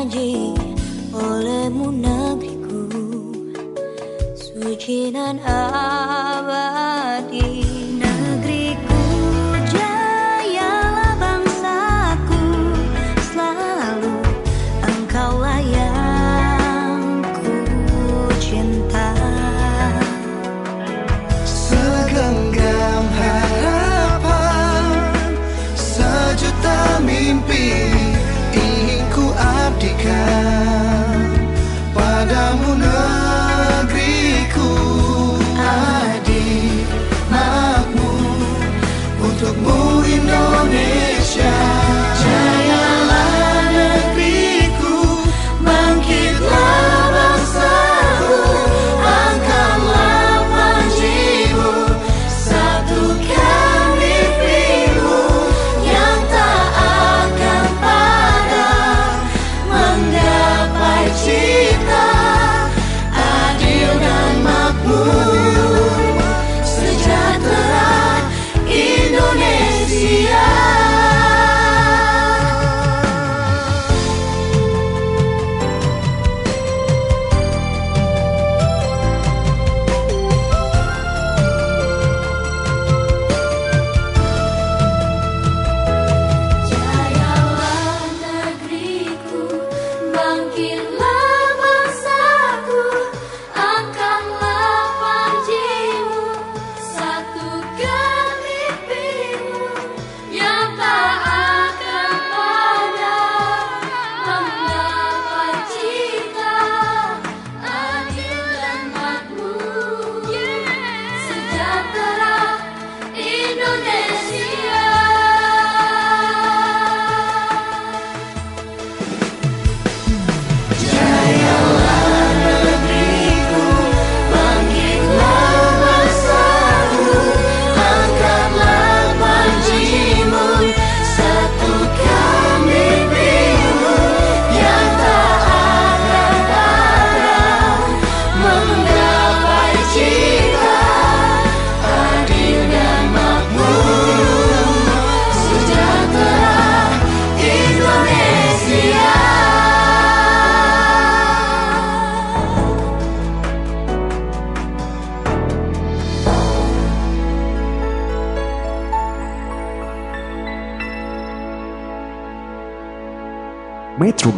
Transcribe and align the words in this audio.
Janji 0.00 0.56
olehmu 1.12 1.92
negeriku. 1.92 2.88
Suci 4.32 5.12
dan 5.12 5.36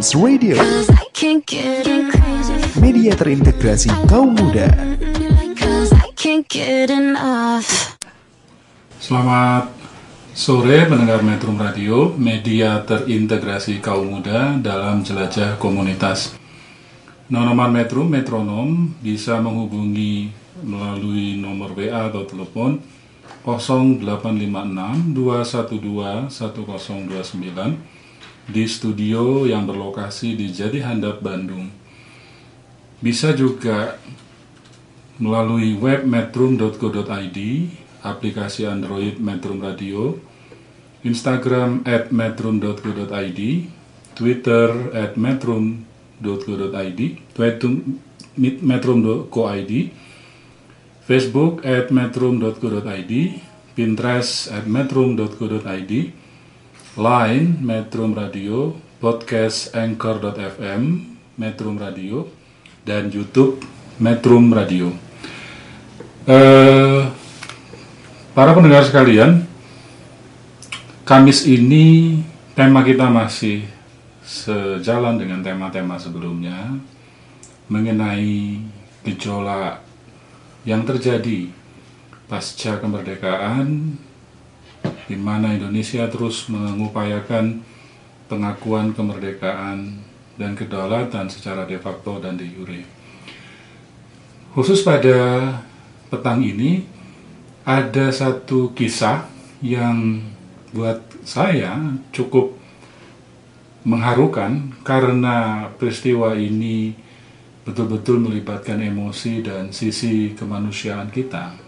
Metrums 0.02 0.18
Radio, 0.18 0.58
media 2.82 3.14
terintegrasi 3.14 3.86
kaum 4.10 4.34
muda. 4.34 4.66
Selamat 8.98 9.70
sore 10.34 10.90
pendengar 10.90 11.22
Metro 11.22 11.54
Radio, 11.54 12.18
media 12.18 12.82
terintegrasi 12.82 13.78
kaum 13.78 14.18
muda 14.18 14.58
dalam 14.58 15.06
jelajah 15.06 15.54
komunitas. 15.62 16.34
Nonoman 17.30 17.70
Metro 17.70 18.02
Metronom 18.02 18.90
bisa 18.98 19.38
menghubungi 19.38 20.34
melalui 20.66 21.38
nomor 21.38 21.78
WA 21.78 22.10
atau 22.10 22.26
telepon 22.26 22.82
0856 23.46 25.14
212 25.14 26.26
1029 26.26 28.01
di 28.50 28.66
studio 28.66 29.46
yang 29.46 29.68
berlokasi 29.68 30.34
di 30.34 30.50
Jadi 30.50 30.82
Handap, 30.82 31.22
Bandung. 31.22 31.70
Bisa 33.02 33.34
juga 33.34 33.98
melalui 35.22 35.78
web 35.78 36.02
metrum.co.id, 36.02 37.38
aplikasi 38.02 38.66
Android 38.66 39.22
Metrum 39.22 39.62
Radio, 39.62 40.18
Instagram 41.06 41.86
at 41.86 42.10
metrum.co.id, 42.10 43.40
Twitter 44.14 44.68
at 44.94 45.14
metrum.co.id, 45.18 47.00
metrum.co.id, 48.62 49.72
Facebook 51.02 51.54
at 51.66 51.90
metrum.co.id, 51.90 53.12
Pinterest 53.72 54.52
at 54.52 54.64
metrum.co.id, 54.70 55.92
Line 56.92 57.56
Metrum 57.64 58.12
Radio, 58.12 58.76
podcast 59.00 59.72
Anchor.fm 59.72 60.82
Metrum 61.40 61.80
Radio, 61.80 62.28
dan 62.84 63.08
YouTube 63.08 63.64
Metrum 63.96 64.52
Radio. 64.52 64.92
Eh, 66.28 67.00
para 68.36 68.52
pendengar 68.52 68.84
sekalian, 68.84 69.48
Kamis 71.08 71.48
ini 71.48 72.20
tema 72.52 72.84
kita 72.84 73.08
masih 73.08 73.64
sejalan 74.20 75.16
dengan 75.16 75.40
tema-tema 75.40 75.96
sebelumnya 75.96 76.76
mengenai 77.72 78.60
gejolak 79.00 79.80
yang 80.68 80.84
terjadi 80.84 81.48
pasca 82.28 82.76
kemerdekaan 82.84 83.96
di 85.12 85.20
mana 85.20 85.52
Indonesia 85.52 86.08
terus 86.08 86.48
mengupayakan 86.48 87.60
pengakuan 88.32 88.96
kemerdekaan 88.96 90.00
dan 90.40 90.56
kedaulatan 90.56 91.28
secara 91.28 91.68
de 91.68 91.76
facto 91.76 92.16
dan 92.16 92.40
de 92.40 92.48
jure. 92.48 92.80
Khusus 94.56 94.80
pada 94.80 95.52
petang 96.08 96.40
ini 96.40 96.88
ada 97.68 98.08
satu 98.08 98.72
kisah 98.72 99.28
yang 99.60 100.24
buat 100.72 101.04
saya 101.28 101.76
cukup 102.08 102.56
mengharukan 103.84 104.72
karena 104.80 105.68
peristiwa 105.76 106.32
ini 106.32 106.96
betul-betul 107.62 108.18
melibatkan 108.18 108.80
emosi 108.80 109.44
dan 109.44 109.70
sisi 109.70 110.32
kemanusiaan 110.32 111.12
kita. 111.12 111.61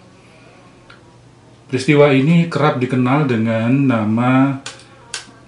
Peristiwa 1.71 2.13
ini 2.13 2.47
kerap 2.47 2.79
dikenal 2.79 3.27
dengan 3.27 3.71
nama 3.73 4.61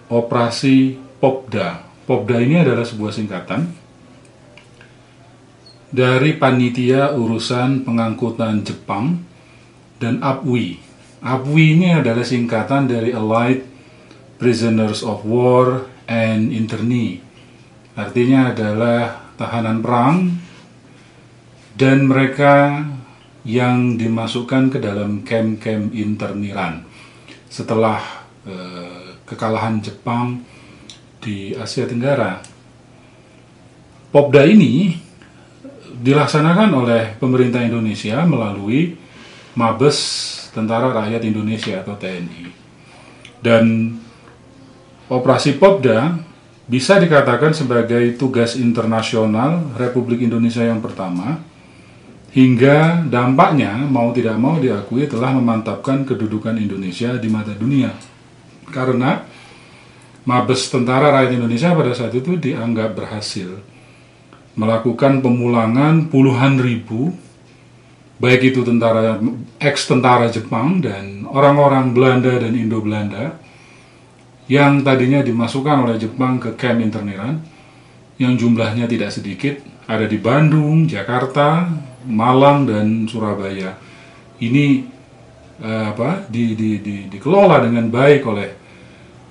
Operasi 0.09 0.97
Popda. 1.19 1.83
Popda 2.07 2.37
ini 2.43 2.63
adalah 2.63 2.87
sebuah 2.87 3.13
singkatan 3.13 3.67
dari 5.91 6.37
Panitia 6.37 7.15
Urusan 7.15 7.83
Pengangkutan 7.83 8.63
Jepang 8.63 9.23
dan 9.99 10.23
APWI. 10.23 10.83
APWI 11.23 11.67
ini 11.79 11.89
adalah 11.95 12.23
singkatan 12.23 12.87
dari 12.87 13.11
Allied 13.11 13.65
Prisoners 14.37 15.01
of 15.03 15.25
War 15.25 15.89
and 16.07 16.55
Internee 16.55 17.27
artinya 17.97 18.53
adalah 18.53 19.33
tahanan 19.41 19.81
perang 19.81 20.17
dan 21.81 22.05
mereka 22.05 22.85
yang 23.47 23.95
dimasukkan 23.95 24.75
ke 24.75 24.79
dalam 24.83 25.23
camp-camp 25.23 25.95
interniran 25.95 26.83
setelah 27.47 28.03
eh, 28.43 29.15
kekalahan 29.23 29.79
Jepang 29.79 30.43
di 31.23 31.55
Asia 31.55 31.87
Tenggara. 31.87 32.43
Popda 34.11 34.43
ini 34.51 34.99
dilaksanakan 36.03 36.71
oleh 36.75 37.03
pemerintah 37.23 37.63
Indonesia 37.63 38.27
melalui 38.27 38.99
Mabes 39.55 39.99
Tentara 40.51 40.91
Rakyat 40.91 41.23
Indonesia 41.23 41.81
atau 41.81 41.95
TNI. 41.95 42.45
Dan 43.39 43.95
operasi 45.07 45.55
Popda 45.55 46.19
bisa 46.67 46.99
dikatakan 46.99 47.55
sebagai 47.55 48.19
tugas 48.19 48.59
internasional 48.59 49.63
Republik 49.79 50.27
Indonesia 50.27 50.67
yang 50.67 50.83
pertama 50.83 51.39
hingga 52.37 53.09
dampaknya 53.09 53.73
mau 53.89 54.13
tidak 54.13 54.37
mau 54.37 54.61
diakui 54.61 55.09
telah 55.09 55.33
memantapkan 55.33 56.05
kedudukan 56.05 56.53
Indonesia 56.61 57.17
di 57.17 57.33
mata 57.33 57.57
dunia. 57.57 57.97
Karena 58.69 59.25
Mabes 60.29 60.69
Tentara 60.69 61.09
Rakyat 61.17 61.33
Indonesia 61.33 61.73
pada 61.73 61.97
saat 61.97 62.13
itu 62.13 62.37
dianggap 62.37 62.93
berhasil 62.93 63.57
melakukan 64.57 65.21
pemulangan 65.21 66.09
puluhan 66.13 66.61
ribu 66.61 67.13
baik 68.17 68.53
itu 68.53 68.65
tentara 68.65 69.21
ex 69.61 69.85
tentara 69.85 70.33
Jepang 70.33 70.81
dan 70.81 71.29
orang-orang 71.29 71.93
Belanda 71.93 72.33
dan 72.41 72.57
Indo 72.57 72.81
Belanda 72.81 73.37
yang 74.49 74.81
tadinya 74.81 75.21
dimasukkan 75.21 75.85
oleh 75.85 75.97
Jepang 76.01 76.41
ke 76.41 76.57
camp 76.57 76.81
interniran 76.81 77.37
yang 78.17 78.33
jumlahnya 78.41 78.89
tidak 78.89 79.13
sedikit 79.13 79.61
ada 79.87 80.09
di 80.09 80.19
Bandung, 80.19 80.89
Jakarta, 80.89 81.69
Malang 82.07 82.65
dan 82.67 83.05
Surabaya. 83.11 83.75
Ini 84.41 84.67
eh, 85.61 85.85
apa 85.91 86.25
di, 86.31 86.55
di, 86.55 86.81
di, 86.81 86.97
dikelola 87.11 87.63
dengan 87.67 87.91
baik 87.91 88.23
oleh 88.27 88.49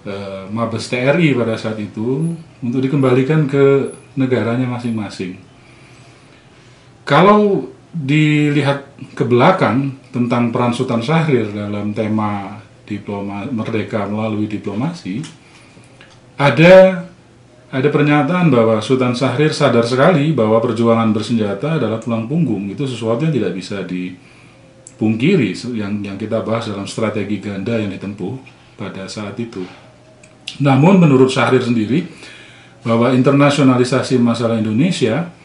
eh, 0.06 0.44
Mabes 0.51 0.92
TRI 0.92 1.33
pada 1.33 1.56
saat 1.56 1.80
itu 1.80 2.36
untuk 2.62 2.80
dikembalikan 2.83 3.48
ke 3.48 3.95
negaranya 4.19 4.68
masing-masing. 4.68 5.39
Kalau 7.06 7.69
dilihat 7.95 8.92
ke 9.16 9.24
belakang 9.24 9.95
tentang 10.12 10.51
peran 10.51 10.75
Sultan 10.75 11.00
Syahrir 11.00 11.48
dalam 11.54 11.95
tema 11.95 12.60
diploma 12.83 13.48
merdeka 13.48 14.04
melalui 14.10 14.51
diplomasi, 14.51 15.24
ada 16.36 17.07
ada 17.75 17.92
pernyataan 17.92 18.48
bahwa 18.48 18.80
Sultan 18.80 19.12
Syahrir 19.12 19.51
sadar 19.51 19.83
sekali 19.83 20.31
bahwa 20.31 20.63
perjuangan 20.63 21.12
bersenjata 21.12 21.75
adalah 21.75 22.00
tulang 22.00 22.24
punggung 22.24 22.72
itu 22.72 22.88
sesuatu 22.88 23.27
yang 23.27 23.36
tidak 23.36 23.51
bisa 23.51 23.83
dipungkiri 23.83 25.51
yang 25.75 26.00
yang 26.00 26.16
kita 26.16 26.39
bahas 26.39 26.72
dalam 26.72 26.88
strategi 26.88 27.44
ganda 27.44 27.75
yang 27.75 27.92
ditempuh 27.92 28.39
pada 28.80 29.12
saat 29.12 29.36
itu. 29.44 29.68
Namun 30.63 31.04
menurut 31.04 31.27
Syahrir 31.27 31.68
sendiri 31.68 32.07
bahwa 32.88 33.12
internasionalisasi 33.12 34.24
masalah 34.24 34.56
Indonesia 34.56 35.36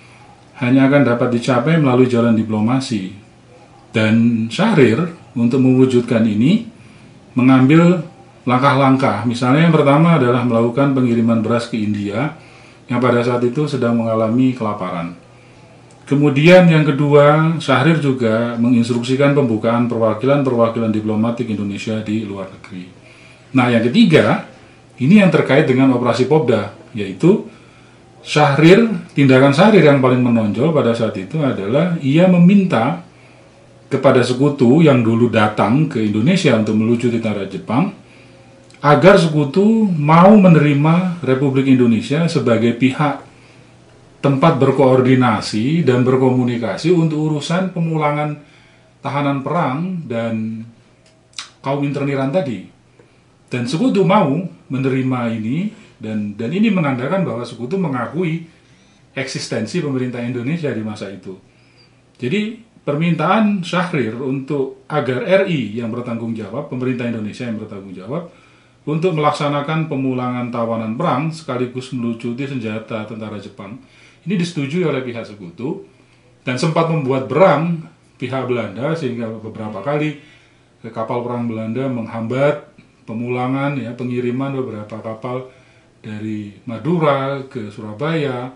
hanya 0.62 0.86
akan 0.86 1.02
dapat 1.02 1.34
dicapai 1.34 1.82
melalui 1.82 2.06
jalan 2.06 2.38
diplomasi. 2.38 3.10
Dan 3.90 4.46
Syahrir 4.46 5.02
untuk 5.34 5.58
mewujudkan 5.58 6.22
ini 6.22 6.62
mengambil 7.34 8.06
langkah-langkah. 8.48 9.28
Misalnya 9.28 9.68
yang 9.68 9.74
pertama 9.74 10.16
adalah 10.16 10.40
melakukan 10.44 10.96
pengiriman 10.96 11.44
beras 11.44 11.68
ke 11.68 11.76
India 11.76 12.36
yang 12.88 12.98
pada 12.98 13.20
saat 13.20 13.44
itu 13.44 13.68
sedang 13.68 14.00
mengalami 14.00 14.56
kelaparan. 14.56 15.14
Kemudian 16.08 16.66
yang 16.66 16.82
kedua, 16.82 17.54
Syahrir 17.62 18.02
juga 18.02 18.58
menginstruksikan 18.58 19.30
pembukaan 19.30 19.86
perwakilan-perwakilan 19.86 20.90
diplomatik 20.90 21.46
Indonesia 21.46 22.02
di 22.02 22.26
luar 22.26 22.50
negeri. 22.50 22.90
Nah, 23.54 23.70
yang 23.70 23.86
ketiga, 23.86 24.42
ini 24.98 25.22
yang 25.22 25.30
terkait 25.30 25.70
dengan 25.70 25.94
operasi 25.94 26.26
Popda, 26.26 26.74
yaitu 26.98 27.46
Syahrir, 28.26 28.90
tindakan 29.14 29.54
Syahrir 29.54 29.86
yang 29.86 30.02
paling 30.02 30.18
menonjol 30.18 30.74
pada 30.74 30.98
saat 30.98 31.14
itu 31.14 31.38
adalah 31.46 31.94
ia 32.02 32.26
meminta 32.26 33.06
kepada 33.86 34.26
sekutu 34.26 34.82
yang 34.82 35.06
dulu 35.06 35.30
datang 35.30 35.86
ke 35.86 36.02
Indonesia 36.10 36.58
untuk 36.58 36.74
melucuti 36.74 37.22
tentara 37.22 37.46
Jepang 37.46 37.99
agar 38.80 39.20
sekutu 39.20 39.84
mau 39.92 40.32
menerima 40.40 41.20
Republik 41.20 41.68
Indonesia 41.68 42.24
sebagai 42.32 42.72
pihak 42.80 43.20
tempat 44.24 44.56
berkoordinasi 44.56 45.84
dan 45.84 46.00
berkomunikasi 46.04 46.92
untuk 46.92 47.28
urusan 47.32 47.76
pemulangan 47.76 48.40
tahanan 49.04 49.44
perang 49.44 50.04
dan 50.08 50.64
kaum 51.60 51.84
interniran 51.84 52.32
tadi. 52.32 52.68
Dan 53.52 53.68
sekutu 53.68 54.04
mau 54.04 54.48
menerima 54.72 55.20
ini 55.36 55.72
dan 56.00 56.32
dan 56.36 56.48
ini 56.48 56.72
menandakan 56.72 57.24
bahwa 57.24 57.44
sekutu 57.44 57.76
mengakui 57.76 58.48
eksistensi 59.12 59.84
pemerintah 59.84 60.24
Indonesia 60.24 60.72
di 60.72 60.80
masa 60.80 61.12
itu. 61.12 61.36
Jadi 62.16 62.56
permintaan 62.80 63.60
Syahrir 63.60 64.16
untuk 64.24 64.88
agar 64.88 65.44
RI 65.44 65.76
yang 65.76 65.92
bertanggung 65.92 66.32
jawab, 66.32 66.72
pemerintah 66.72 67.08
Indonesia 67.08 67.44
yang 67.44 67.60
bertanggung 67.60 67.92
jawab 67.92 68.32
untuk 68.90 69.14
melaksanakan 69.14 69.86
pemulangan 69.86 70.50
tawanan 70.50 70.98
perang 70.98 71.30
sekaligus 71.30 71.94
melucuti 71.94 72.42
senjata 72.42 73.06
tentara 73.06 73.38
Jepang 73.38 73.78
ini 74.26 74.34
disetujui 74.34 74.82
oleh 74.82 75.06
pihak 75.06 75.22
sekutu 75.22 75.86
dan 76.42 76.58
sempat 76.58 76.90
membuat 76.90 77.30
berang 77.30 77.86
pihak 78.18 78.50
Belanda 78.50 78.92
sehingga 78.98 79.30
beberapa 79.30 79.78
kali 79.78 80.18
kapal 80.90 81.22
perang 81.22 81.46
Belanda 81.46 81.86
menghambat 81.86 82.66
pemulangan 83.06 83.78
ya 83.78 83.94
pengiriman 83.94 84.58
beberapa 84.58 84.98
kapal 85.00 85.48
dari 86.00 86.56
Madura 86.64 87.44
ke 87.44 87.68
Surabaya, 87.68 88.48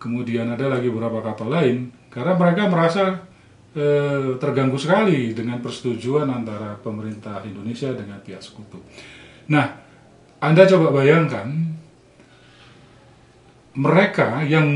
kemudian 0.00 0.48
ada 0.48 0.72
lagi 0.72 0.88
beberapa 0.88 1.20
kapal 1.20 1.52
lain, 1.52 1.92
karena 2.08 2.32
mereka 2.32 2.72
merasa 2.72 3.20
eh, 3.76 4.40
terganggu 4.40 4.80
sekali 4.80 5.36
dengan 5.36 5.60
persetujuan 5.60 6.24
antara 6.24 6.80
pemerintah 6.80 7.44
Indonesia 7.44 7.92
dengan 7.92 8.16
pihak 8.24 8.40
sekutu. 8.40 8.80
Nah, 9.46 9.66
Anda 10.42 10.66
coba 10.66 10.90
bayangkan 10.90 11.48
mereka 13.76 14.42
yang 14.42 14.66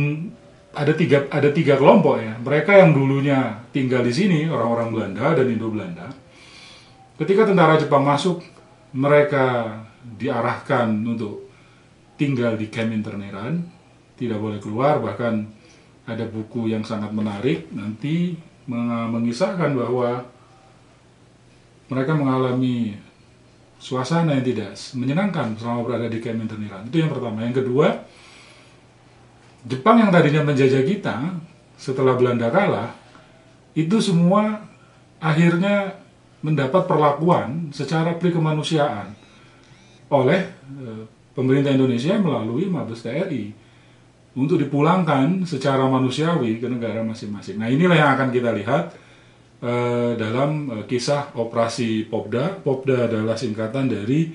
ada 0.70 0.94
tiga 0.94 1.26
ada 1.32 1.50
tiga 1.50 1.74
kelompok 1.74 2.22
ya, 2.22 2.38
mereka 2.38 2.78
yang 2.78 2.94
dulunya 2.94 3.58
tinggal 3.74 4.06
di 4.06 4.12
sini 4.14 4.46
orang-orang 4.46 4.94
Belanda 4.94 5.34
dan 5.34 5.46
Indo 5.50 5.66
Belanda, 5.66 6.06
ketika 7.18 7.50
tentara 7.50 7.74
Jepang 7.74 8.06
masuk, 8.06 8.44
mereka 8.94 9.78
diarahkan 10.00 10.86
untuk 11.02 11.50
tinggal 12.14 12.54
di 12.54 12.70
camp 12.70 12.94
interneran, 12.94 13.66
tidak 14.14 14.38
boleh 14.38 14.62
keluar, 14.62 15.02
bahkan 15.02 15.48
ada 16.06 16.22
buku 16.28 16.70
yang 16.70 16.86
sangat 16.86 17.10
menarik 17.10 17.66
nanti 17.74 18.38
mengisahkan 19.10 19.74
bahwa 19.74 20.22
mereka 21.90 22.12
mengalami 22.14 22.94
suasana 23.80 24.36
yang 24.36 24.44
tidak 24.44 24.76
menyenangkan 24.92 25.56
selama 25.56 25.88
berada 25.88 26.06
di 26.12 26.20
camp 26.20 26.44
interneran. 26.44 26.86
Itu 26.92 27.00
yang 27.00 27.10
pertama. 27.10 27.42
Yang 27.42 27.64
kedua, 27.64 27.88
Jepang 29.64 30.00
yang 30.00 30.12
tadinya 30.12 30.44
menjajah 30.44 30.84
kita 30.84 31.16
setelah 31.76 32.16
Belanda 32.16 32.48
kalah, 32.52 32.96
itu 33.76 33.96
semua 34.00 34.68
akhirnya 35.20 36.00
mendapat 36.40 36.88
perlakuan 36.88 37.68
secara 37.72 38.16
prikemanusiaan 38.16 39.12
oleh 40.08 40.40
eh, 40.80 41.04
pemerintah 41.36 41.72
Indonesia 41.72 42.16
melalui 42.16 42.72
Mabes 42.72 43.04
TNI 43.04 43.52
untuk 44.36 44.56
dipulangkan 44.56 45.44
secara 45.44 45.84
manusiawi 45.88 46.56
ke 46.56 46.66
negara 46.68 47.04
masing-masing. 47.04 47.60
Nah 47.60 47.68
inilah 47.68 47.96
yang 47.96 48.10
akan 48.16 48.28
kita 48.32 48.56
lihat 48.56 48.96
uh, 49.64 50.16
dalam 50.16 50.50
uh, 50.68 50.84
kisah 50.84 51.32
operasi 51.36 52.08
Popda. 52.08 52.60
Popda 52.60 53.08
adalah 53.08 53.36
singkatan 53.36 53.88
dari 53.88 54.28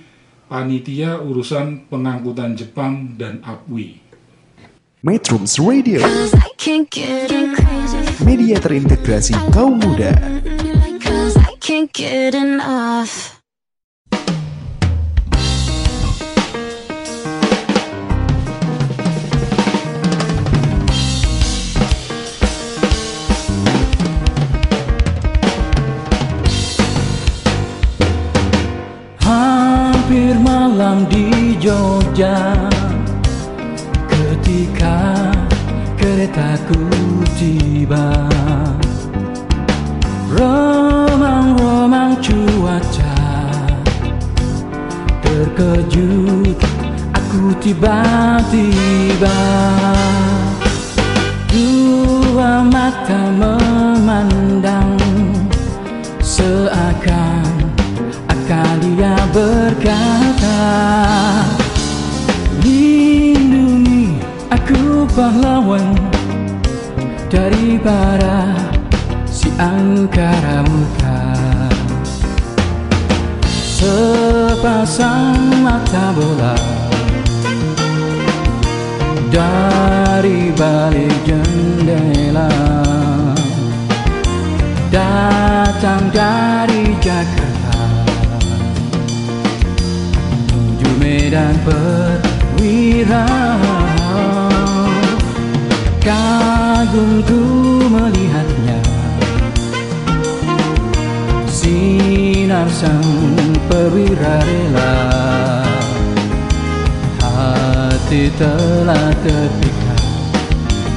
Panitia 0.46 1.20
Urusan 1.22 1.90
Pengangkutan 1.90 2.54
Jepang 2.54 3.18
dan 3.18 3.42
APWI. 3.42 4.06
Metrums 5.06 5.62
Radio, 5.62 6.02
media 8.26 8.58
terintegrasi 8.58 9.38
kaum 9.54 9.78
muda. 9.78 10.18
'Cause 10.98 11.38
I 11.38 11.54
can't 11.62 11.94
get 11.94 12.34
enough. 12.34 13.35
Malam 30.96 31.12
di 31.12 31.60
Jogja. 31.60 32.56
Ketika 34.08 35.28
aku 36.56 36.88
tiba. 37.36 38.16
Remang-remang 40.32 42.16
cuaca. 42.24 43.20
Terkejut 45.20 46.64
aku 47.12 47.52
tiba-tiba. 47.60 49.40
Dua 51.52 52.64
mata 52.64 53.36
memandang 53.36 54.96
berkata 59.36 60.64
Lindungi 62.64 64.16
aku 64.48 65.04
pahlawan 65.12 65.92
Daripada 67.28 68.56
si 69.28 69.52
angkara 69.60 70.64
murka 70.64 71.20
Sepasang 73.76 75.52
mata 75.60 76.16
bola 76.16 76.56
Dari 79.28 80.56
balik 80.56 81.12
jendela 81.28 82.48
Datang 84.88 86.08
dari 86.16 86.96
Jakarta 87.04 87.45
Medan 91.06 91.54
Perwira. 91.62 93.30
Kagumku 96.02 97.42
melihatnya. 97.94 98.82
Sinar 101.46 102.66
sang 102.74 103.06
perwira 103.70 104.42
rela. 104.50 104.98
Hati 107.22 108.34
telah 108.34 109.14
terpikat. 109.22 110.02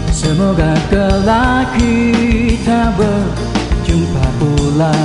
Semoga 0.08 0.72
kelak 0.88 1.76
kita 1.76 2.96
berjumpa 2.96 4.26
pula 4.40 4.96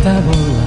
mata 0.00 0.16
bola. 0.24 0.64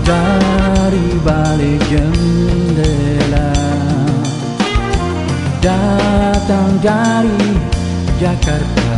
Dari 0.00 1.08
balik 1.20 1.80
jendela. 1.92 3.52
Datang 5.60 6.80
dari 6.80 7.52
Jakarta. 8.16 8.96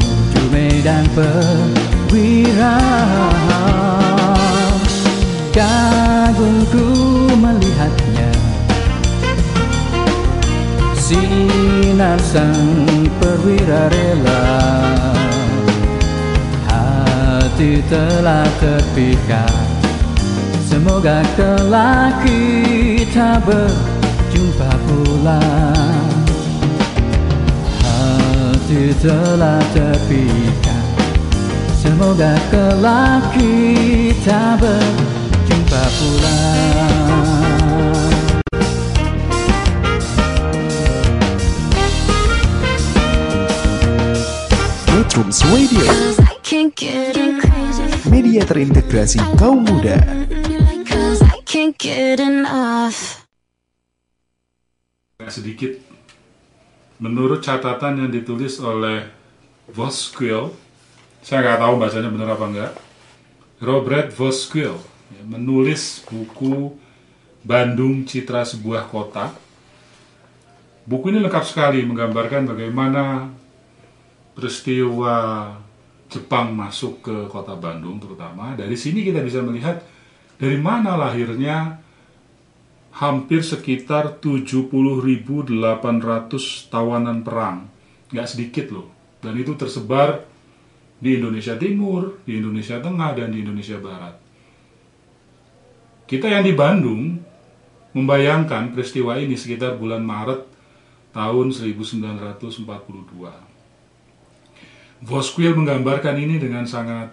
Menuju 0.00 0.42
Medan 0.48 1.04
Perwira. 1.12 2.76
Kagumku 5.52 6.88
melihatnya. 7.36 8.32
Sinar 10.96 12.18
sang 12.24 13.06
perwira 13.20 13.92
rela 13.92 15.05
Hati 17.56 17.80
telah 17.88 18.44
terpikat 18.60 19.48
Semoga 20.68 21.24
kelak 21.40 22.20
kita 22.20 23.40
berjumpa 23.48 24.72
pula. 24.84 25.40
Hati 27.80 28.92
telah 29.00 29.56
terpikat 29.72 30.84
Semoga 31.80 32.36
kelak 32.52 33.24
kita 33.32 34.60
berjumpa 34.60 35.82
pula. 35.96 36.40
Metrums 44.92 45.40
Radio, 45.48 45.80
Cause 45.88 46.20
I 46.20 46.36
can't 46.44 46.76
get 46.76 47.16
enough. 47.16 47.35
Media 48.36 48.52
terintegrasi 48.52 49.16
kaum 49.40 49.64
muda. 49.64 49.96
Sedikit 55.32 55.72
menurut 57.00 57.40
catatan 57.40 58.04
yang 58.04 58.10
ditulis 58.12 58.60
oleh 58.60 59.08
Voskuil 59.72 60.52
saya 61.24 61.40
nggak 61.40 61.60
tahu 61.64 61.74
bahasanya 61.80 62.12
benar 62.12 62.36
apa 62.36 62.44
enggak 62.44 62.72
Robert 63.64 64.12
Voskuil 64.12 64.76
ya, 65.16 65.22
menulis 65.24 66.04
buku 66.04 66.76
Bandung 67.40 68.04
Citra 68.04 68.44
Sebuah 68.44 68.84
Kota 68.92 69.32
buku 70.84 71.08
ini 71.08 71.24
lengkap 71.24 71.44
sekali 71.48 71.80
menggambarkan 71.88 72.52
bagaimana 72.52 73.32
peristiwa 74.36 75.16
Jepang 76.06 76.54
masuk 76.54 77.02
ke 77.02 77.16
kota 77.26 77.58
Bandung 77.58 77.98
terutama 77.98 78.54
dari 78.54 78.78
sini 78.78 79.02
kita 79.02 79.26
bisa 79.26 79.42
melihat 79.42 79.82
dari 80.38 80.60
mana 80.60 80.94
lahirnya 80.94 81.82
hampir 82.96 83.44
sekitar 83.44 84.24
70.800 84.24 85.52
tawanan 86.72 87.20
perang. 87.20 87.68
Nggak 88.08 88.28
sedikit 88.28 88.72
loh. 88.72 88.88
Dan 89.20 89.36
itu 89.36 89.52
tersebar 89.58 90.24
di 90.96 91.20
Indonesia 91.20 91.60
Timur, 91.60 92.24
di 92.24 92.40
Indonesia 92.40 92.80
Tengah, 92.80 93.12
dan 93.12 93.28
di 93.32 93.44
Indonesia 93.44 93.76
Barat. 93.76 94.16
Kita 96.06 96.30
yang 96.30 96.46
di 96.46 96.54
Bandung 96.54 97.18
membayangkan 97.92 98.72
peristiwa 98.72 99.20
ini 99.20 99.36
sekitar 99.36 99.76
bulan 99.76 100.00
Maret 100.00 100.40
tahun 101.12 101.52
1942. 101.52 103.55
Voskuil 105.04 105.52
menggambarkan 105.52 106.16
ini 106.16 106.40
dengan 106.40 106.64
sangat 106.64 107.12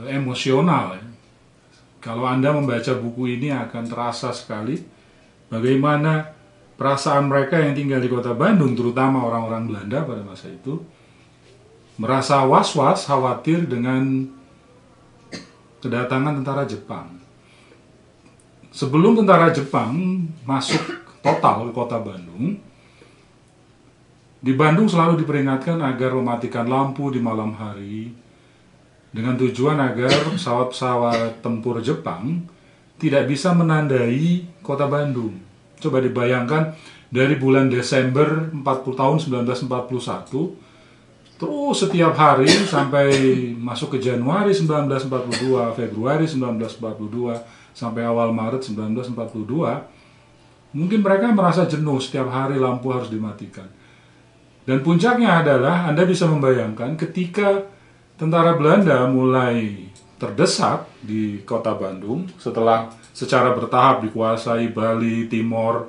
eh, 0.00 0.08
emosional 0.16 0.96
ya. 0.96 1.04
Kalau 1.98 2.24
Anda 2.24 2.54
membaca 2.54 2.94
buku 2.94 3.36
ini 3.36 3.50
akan 3.50 3.84
terasa 3.90 4.30
sekali 4.30 4.78
bagaimana 5.50 6.30
perasaan 6.78 7.26
mereka 7.26 7.58
yang 7.58 7.74
tinggal 7.74 7.98
di 7.98 8.06
kota 8.06 8.32
Bandung, 8.38 8.78
terutama 8.78 9.26
orang-orang 9.26 9.66
Belanda 9.66 10.06
pada 10.06 10.22
masa 10.22 10.46
itu, 10.46 10.78
merasa 11.98 12.46
was-was, 12.46 13.02
khawatir 13.10 13.66
dengan 13.66 14.30
kedatangan 15.82 16.38
tentara 16.38 16.62
Jepang. 16.70 17.18
Sebelum 18.70 19.18
tentara 19.18 19.50
Jepang 19.50 20.22
masuk 20.46 21.02
total 21.18 21.66
ke 21.66 21.72
kota 21.74 21.98
Bandung, 21.98 22.62
di 24.38 24.54
Bandung 24.54 24.86
selalu 24.86 25.18
diperingatkan 25.22 25.82
agar 25.82 26.14
mematikan 26.14 26.70
lampu 26.70 27.10
di 27.10 27.18
malam 27.18 27.58
hari, 27.58 28.14
dengan 29.10 29.34
tujuan 29.40 29.80
agar 29.80 30.36
pesawat-pesawat 30.36 31.40
tempur 31.40 31.80
Jepang 31.80 32.44
tidak 33.00 33.24
bisa 33.26 33.56
menandai 33.56 34.44
kota 34.60 34.86
Bandung. 34.86 35.32
Coba 35.78 36.02
dibayangkan 36.02 36.74
dari 37.08 37.38
bulan 37.40 37.72
Desember 37.72 38.52
40 38.52 39.00
tahun 39.00 39.16
1941 39.48 40.68
terus 41.38 41.78
setiap 41.78 42.18
hari 42.18 42.50
sampai 42.50 43.06
masuk 43.54 43.94
ke 43.94 44.02
Januari 44.02 44.50
1942, 44.50 45.78
Februari 45.78 46.26
1942 46.26 47.78
sampai 47.78 48.02
awal 48.02 48.34
Maret 48.34 48.66
1942, 48.66 50.74
mungkin 50.74 50.98
mereka 50.98 51.30
merasa 51.30 51.62
jenuh 51.70 52.02
setiap 52.02 52.26
hari 52.26 52.58
lampu 52.58 52.90
harus 52.90 53.06
dimatikan. 53.06 53.70
Dan 54.68 54.84
puncaknya 54.84 55.40
adalah 55.40 55.88
Anda 55.88 56.04
bisa 56.04 56.28
membayangkan 56.28 57.00
ketika 57.00 57.64
tentara 58.20 58.52
Belanda 58.52 59.08
mulai 59.08 59.88
terdesak 60.20 60.84
di 61.00 61.40
kota 61.48 61.72
Bandung 61.72 62.28
setelah 62.36 62.92
secara 63.16 63.56
bertahap 63.56 64.04
dikuasai 64.04 64.68
Bali, 64.76 65.24
Timor, 65.24 65.88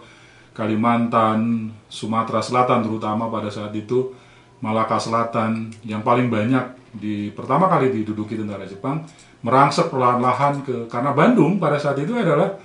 Kalimantan, 0.55 1.67
Sumatera 1.91 2.39
Selatan 2.39 2.87
terutama 2.87 3.27
pada 3.27 3.51
saat 3.51 3.75
itu, 3.75 4.15
Malaka 4.63 4.95
Selatan 4.95 5.75
yang 5.83 5.99
paling 5.99 6.31
banyak 6.31 6.79
di 6.95 7.35
pertama 7.35 7.67
kali 7.67 7.91
diduduki 7.91 8.39
tentara 8.39 8.63
Jepang 8.63 9.03
merangsek 9.43 9.91
perlahan-lahan 9.91 10.63
ke 10.63 10.87
karena 10.87 11.11
Bandung 11.11 11.59
pada 11.59 11.75
saat 11.75 11.99
itu 11.99 12.15
adalah 12.15 12.55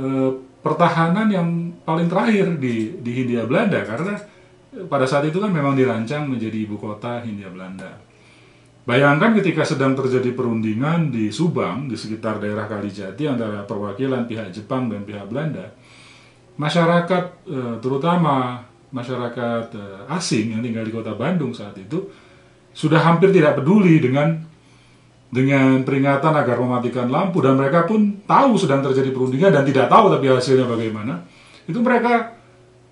eh, 0.00 0.30
pertahanan 0.64 1.28
yang 1.28 1.48
paling 1.84 2.08
terakhir 2.08 2.56
di 2.56 2.96
di 3.00 3.10
Hindia 3.12 3.44
Belanda 3.44 3.84
karena 3.84 4.39
pada 4.70 5.02
saat 5.06 5.26
itu 5.26 5.42
kan 5.42 5.50
memang 5.50 5.74
dirancang 5.74 6.30
menjadi 6.30 6.62
ibu 6.62 6.78
kota 6.78 7.18
Hindia 7.26 7.50
Belanda. 7.50 7.90
Bayangkan 8.86 9.36
ketika 9.36 9.66
sedang 9.66 9.92
terjadi 9.98 10.32
perundingan 10.32 11.12
di 11.12 11.28
Subang, 11.30 11.90
di 11.90 11.98
sekitar 11.98 12.40
daerah 12.40 12.64
Kalijati 12.64 13.28
antara 13.28 13.62
perwakilan 13.66 14.24
pihak 14.24 14.50
Jepang 14.54 14.88
dan 14.88 15.04
pihak 15.04 15.26
Belanda, 15.28 15.74
masyarakat 16.56 17.24
eh, 17.50 17.74
terutama 17.82 18.66
masyarakat 18.90 19.66
eh, 19.74 20.14
asing 20.16 20.56
yang 20.56 20.62
tinggal 20.64 20.86
di 20.86 20.92
kota 20.94 21.12
Bandung 21.14 21.54
saat 21.54 21.76
itu 21.76 22.10
sudah 22.70 23.02
hampir 23.02 23.34
tidak 23.34 23.58
peduli 23.58 23.98
dengan 23.98 24.38
dengan 25.30 25.86
peringatan 25.86 26.34
agar 26.34 26.58
mematikan 26.58 27.06
lampu 27.06 27.38
dan 27.38 27.54
mereka 27.54 27.86
pun 27.86 28.26
tahu 28.26 28.58
sedang 28.58 28.82
terjadi 28.82 29.14
perundingan 29.14 29.54
dan 29.54 29.62
tidak 29.62 29.86
tahu 29.86 30.10
tapi 30.10 30.26
hasilnya 30.26 30.66
bagaimana. 30.66 31.22
Itu 31.70 31.78
mereka 31.78 32.39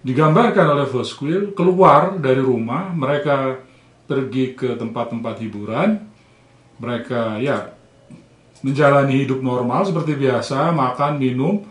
digambarkan 0.03 0.79
oleh 0.79 0.87
Voskuil 0.87 1.53
keluar 1.59 2.17
dari 2.19 2.39
rumah, 2.39 2.95
mereka 2.95 3.59
pergi 4.09 4.55
ke 4.55 4.79
tempat-tempat 4.79 5.35
hiburan, 5.43 5.99
mereka 6.79 7.37
ya 7.43 7.75
menjalani 8.63 9.23
hidup 9.27 9.43
normal 9.43 9.87
seperti 9.87 10.19
biasa, 10.19 10.71
makan, 10.75 11.19
minum, 11.19 11.63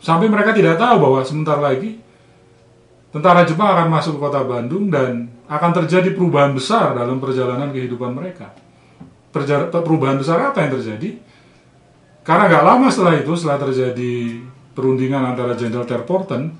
sampai 0.00 0.28
mereka 0.28 0.56
tidak 0.56 0.80
tahu 0.80 0.96
bahwa 1.00 1.20
sebentar 1.24 1.60
lagi 1.60 2.00
tentara 3.12 3.44
Jepang 3.44 3.68
akan 3.76 3.88
masuk 3.90 4.16
ke 4.16 4.20
kota 4.20 4.40
Bandung 4.46 4.88
dan 4.88 5.28
akan 5.50 5.70
terjadi 5.82 6.14
perubahan 6.14 6.54
besar 6.54 6.94
dalam 6.94 7.18
perjalanan 7.18 7.74
kehidupan 7.74 8.14
mereka. 8.14 8.54
Perubahan 9.70 10.18
besar 10.18 10.54
apa 10.54 10.62
yang 10.62 10.72
terjadi? 10.78 11.18
Karena 12.22 12.46
nggak 12.46 12.64
lama 12.64 12.86
setelah 12.92 13.14
itu, 13.18 13.32
setelah 13.34 13.58
terjadi 13.58 14.44
perundingan 14.76 15.34
antara 15.34 15.58
Jenderal 15.58 15.88
Terporten 15.88 16.54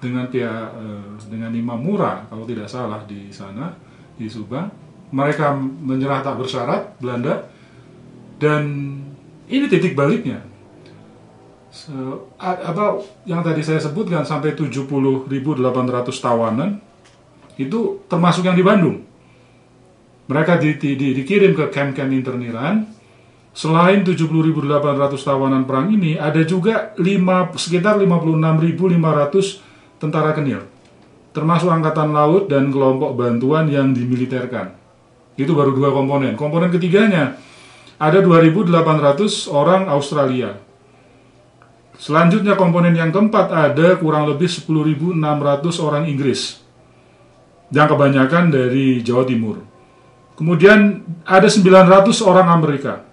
dengan 0.00 0.26
pihak 0.26 0.66
eh, 0.80 1.08
dengan 1.28 1.52
Imam 1.52 1.78
Mura, 1.78 2.24
kalau 2.26 2.48
tidak 2.48 2.66
salah 2.66 3.04
di 3.04 3.28
sana 3.30 3.76
di 4.16 4.26
Subang, 4.26 4.66
mereka 5.12 5.52
menyerah 5.56 6.24
tak 6.24 6.40
bersyarat 6.40 6.96
Belanda 6.98 7.46
dan 8.40 8.62
ini 9.46 9.66
titik 9.68 9.92
baliknya. 9.92 10.40
So, 11.70 12.26
apa 12.34 12.98
yang 13.28 13.46
tadi 13.46 13.62
saya 13.62 13.78
sebutkan 13.78 14.26
sampai 14.26 14.58
70.800 14.58 15.30
tawanan 16.18 16.82
itu 17.54 18.02
termasuk 18.10 18.42
yang 18.42 18.58
di 18.58 18.64
Bandung. 18.66 19.06
Mereka 20.26 20.58
di, 20.58 20.74
di- 20.78 20.98
di- 20.98 21.14
dikirim 21.14 21.54
ke 21.54 21.70
camp-camp 21.70 22.10
interniran. 22.10 22.86
Selain 23.50 24.02
70.800 24.06 24.30
tawanan 25.26 25.66
perang 25.66 25.90
ini, 25.90 26.14
ada 26.14 26.38
juga 26.46 26.94
lima, 27.02 27.50
sekitar 27.54 27.98
56.500 27.98 29.69
tentara 30.00 30.32
kenil. 30.32 30.64
Termasuk 31.30 31.70
Angkatan 31.70 32.10
Laut 32.10 32.50
dan 32.50 32.74
kelompok 32.74 33.14
bantuan 33.14 33.70
yang 33.70 33.94
dimiliterkan. 33.94 34.74
Itu 35.38 35.54
baru 35.54 35.76
dua 35.76 35.94
komponen. 35.94 36.34
Komponen 36.34 36.74
ketiganya, 36.74 37.38
ada 38.00 38.18
2.800 38.24 39.46
orang 39.52 39.86
Australia. 39.92 40.56
Selanjutnya 42.00 42.56
komponen 42.56 42.96
yang 42.96 43.12
keempat 43.12 43.52
ada 43.52 44.00
kurang 44.00 44.24
lebih 44.24 44.48
10.600 44.48 45.20
orang 45.84 46.08
Inggris 46.08 46.64
yang 47.68 47.86
kebanyakan 47.86 48.48
dari 48.48 49.04
Jawa 49.04 49.28
Timur. 49.28 49.60
Kemudian 50.32 51.04
ada 51.28 51.44
900 51.44 52.24
orang 52.24 52.48
Amerika. 52.48 53.04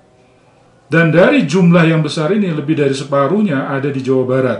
Dan 0.88 1.12
dari 1.12 1.43
jumlah 1.43 1.84
yang 1.84 2.00
besar 2.00 2.32
ini 2.32 2.47
lebih 2.47 2.80
dari 2.80 2.95
separuhnya 2.95 3.67
ada 3.67 3.91
di 3.91 4.00
Jawa 4.00 4.23
Barat. 4.23 4.60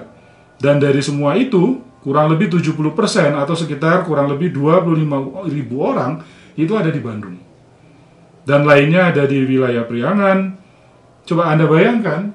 Dan 0.60 0.84
dari 0.84 1.00
semua 1.00 1.40
itu 1.40 1.80
kurang 2.08 2.32
lebih 2.32 2.48
70% 2.56 3.36
atau 3.36 3.52
sekitar 3.52 4.08
kurang 4.08 4.32
lebih 4.32 4.56
25 4.56 5.52
ribu 5.52 5.76
orang 5.84 6.24
itu 6.56 6.72
ada 6.72 6.88
di 6.88 7.04
Bandung. 7.04 7.36
Dan 8.48 8.64
lainnya 8.64 9.12
ada 9.12 9.28
di 9.28 9.44
wilayah 9.44 9.84
Priangan. 9.84 10.56
Coba 11.28 11.52
Anda 11.52 11.68
bayangkan 11.68 12.32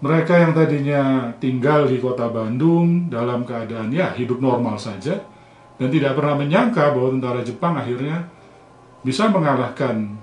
mereka 0.00 0.40
yang 0.40 0.56
tadinya 0.56 1.28
tinggal 1.36 1.84
di 1.92 2.00
kota 2.00 2.32
Bandung 2.32 3.12
dalam 3.12 3.44
keadaan 3.44 3.92
ya 3.92 4.16
hidup 4.16 4.40
normal 4.40 4.80
saja 4.80 5.20
dan 5.76 5.88
tidak 5.92 6.16
pernah 6.16 6.40
menyangka 6.40 6.96
bahwa 6.96 7.12
tentara 7.12 7.44
Jepang 7.44 7.76
akhirnya 7.76 8.24
bisa 9.04 9.28
mengalahkan 9.28 10.16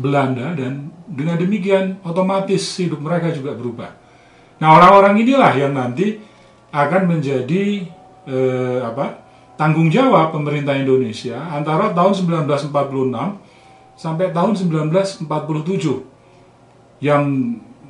Belanda 0.00 0.56
dan 0.56 0.88
dengan 1.04 1.36
demikian 1.36 2.00
otomatis 2.08 2.64
hidup 2.80 3.04
mereka 3.04 3.28
juga 3.36 3.52
berubah. 3.52 3.92
Nah 4.64 4.80
orang-orang 4.80 5.20
inilah 5.20 5.52
yang 5.60 5.76
nanti 5.76 6.31
akan 6.72 7.02
menjadi 7.06 7.84
eh, 8.24 8.80
apa 8.80 9.20
tanggung 9.60 9.92
jawab 9.92 10.32
pemerintah 10.32 10.72
Indonesia 10.74 11.36
antara 11.52 11.92
tahun 11.92 12.42
1946 12.42 12.72
sampai 13.94 14.32
tahun 14.32 14.56
1947 14.56 15.28
yang 17.04 17.24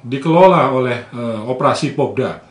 dikelola 0.03 0.75
oleh 0.75 0.99
eh, 1.15 1.41
operasi 1.47 1.95
Popda 1.95 2.43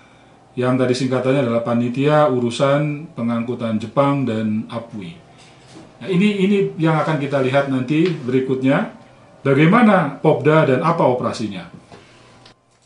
yang 0.55 0.75
tadi 0.75 0.91
singkatannya 0.91 1.47
adalah 1.47 1.63
Panitia 1.63 2.27
Urusan 2.27 3.11
Pengangkutan 3.15 3.79
Jepang 3.79 4.27
dan 4.27 4.67
APWI. 4.67 5.11
Nah, 6.01 6.07
ini 6.11 6.43
ini 6.43 6.57
yang 6.75 6.99
akan 6.99 7.21
kita 7.21 7.39
lihat 7.39 7.71
nanti 7.71 8.09
berikutnya 8.11 8.91
bagaimana 9.45 10.19
Popda 10.19 10.67
dan 10.67 10.79
apa 10.83 11.07
operasinya. 11.07 11.80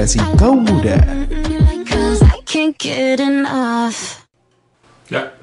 Terintegrasi 0.00 0.40
kaum 0.40 0.64
muda. 0.64 0.96
Ya, 5.12 5.36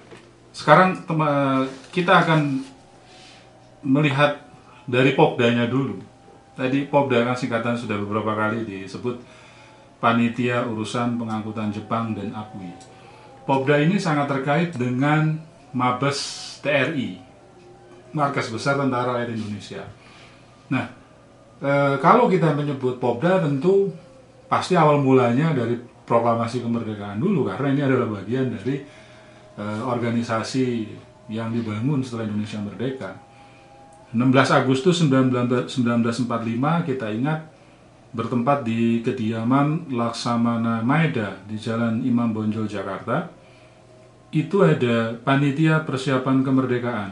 sekarang 0.50 1.06
tema- 1.06 1.70
kita 1.94 2.26
akan 2.26 2.66
melihat 3.86 4.42
dari 4.90 5.14
Popdanya 5.14 5.70
dulu. 5.70 6.02
Tadi 6.58 6.90
Popda 6.90 7.22
kan 7.22 7.38
singkatan 7.38 7.78
sudah 7.78 8.02
beberapa 8.02 8.34
kali 8.34 8.66
disebut 8.66 9.22
Panitia 10.02 10.66
Urusan 10.66 11.22
Pengangkutan 11.22 11.70
Jepang 11.70 12.18
dan 12.18 12.34
Akui. 12.34 12.74
Popda 13.46 13.78
ini 13.78 14.02
sangat 14.02 14.26
terkait 14.26 14.74
dengan 14.74 15.38
Mabes 15.70 16.18
TRI, 16.66 17.22
Markas 18.10 18.50
Besar 18.50 18.82
Tentara 18.82 19.22
Rakyat 19.22 19.38
Indonesia. 19.38 19.86
Nah, 20.74 20.90
eh, 21.62 21.96
kalau 22.02 22.26
kita 22.26 22.58
menyebut 22.58 22.98
Popda 22.98 23.46
tentu 23.46 23.94
pasti 24.48 24.74
awal 24.80 25.04
mulanya 25.04 25.52
dari 25.52 25.76
proklamasi 26.08 26.64
kemerdekaan 26.64 27.20
dulu 27.20 27.52
karena 27.52 27.68
ini 27.76 27.82
adalah 27.84 28.08
bagian 28.24 28.48
dari 28.56 28.80
eh, 29.60 29.82
organisasi 29.84 30.88
yang 31.28 31.52
dibangun 31.52 32.00
setelah 32.00 32.28
Indonesia 32.32 32.60
merdeka. 32.64 33.12
16 34.16 34.24
Agustus 34.56 35.04
19- 35.04 35.68
1945 35.68 36.88
kita 36.88 37.12
ingat 37.12 37.52
bertempat 38.16 38.64
di 38.64 39.04
kediaman 39.04 39.92
Laksamana 39.92 40.80
Maeda 40.80 41.36
di 41.44 41.60
Jalan 41.60 42.00
Imam 42.08 42.32
Bonjol 42.32 42.72
Jakarta. 42.72 43.28
Itu 44.32 44.64
ada 44.64 45.12
panitia 45.24 45.84
persiapan 45.84 46.40
kemerdekaan 46.44 47.12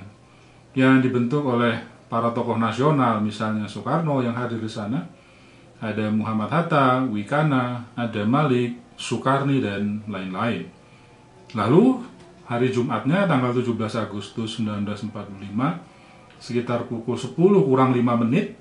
yang 0.76 1.00
dibentuk 1.04 1.44
oleh 1.44 1.80
para 2.08 2.32
tokoh 2.32 2.60
nasional, 2.60 3.20
misalnya 3.20 3.68
Soekarno 3.68 4.24
yang 4.24 4.36
hadir 4.36 4.60
di 4.60 4.68
sana, 4.68 5.04
ada 5.84 6.08
Muhammad 6.12 6.52
Hatta, 6.52 7.04
Wikana, 7.04 7.84
ada 7.96 8.24
Malik, 8.24 8.80
Soekarni 8.96 9.60
dan 9.60 10.00
lain-lain. 10.08 10.72
Lalu 11.52 12.00
hari 12.48 12.72
Jumatnya 12.72 13.28
tanggal 13.28 13.52
17 13.52 13.76
Agustus 14.00 14.64
1945 14.64 15.12
sekitar 16.40 16.88
pukul 16.88 17.18
10 17.18 17.36
kurang 17.36 17.92
5 17.96 18.24
menit 18.28 18.56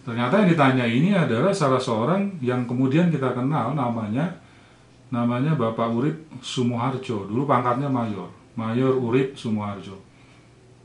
Ternyata 0.04 0.44
yang 0.44 0.52
ditanya 0.52 0.84
ini 0.84 1.16
adalah 1.16 1.56
salah 1.56 1.80
seorang 1.80 2.36
yang 2.44 2.68
kemudian 2.68 3.08
kita 3.08 3.32
kenal 3.32 3.72
namanya 3.72 4.28
namanya 5.08 5.56
Bapak 5.56 5.88
Urip 5.96 6.18
Sumoharjo. 6.44 7.32
Dulu 7.32 7.48
pangkatnya 7.48 7.88
mayor, 7.88 8.28
Mayor 8.60 9.00
Urip 9.00 9.40
Sumoharjo. 9.40 9.96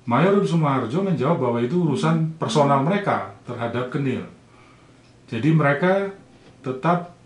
Mayor 0.07 0.39
Urip 0.39 0.47
Sumoharjo 0.47 1.03
menjawab 1.03 1.43
bahwa 1.43 1.59
itu 1.59 1.83
urusan 1.83 2.39
personal 2.39 2.87
mereka 2.87 3.35
terhadap 3.43 3.91
Kenil. 3.91 4.23
Jadi 5.27 5.51
mereka 5.51 6.15
tetap 6.63 7.19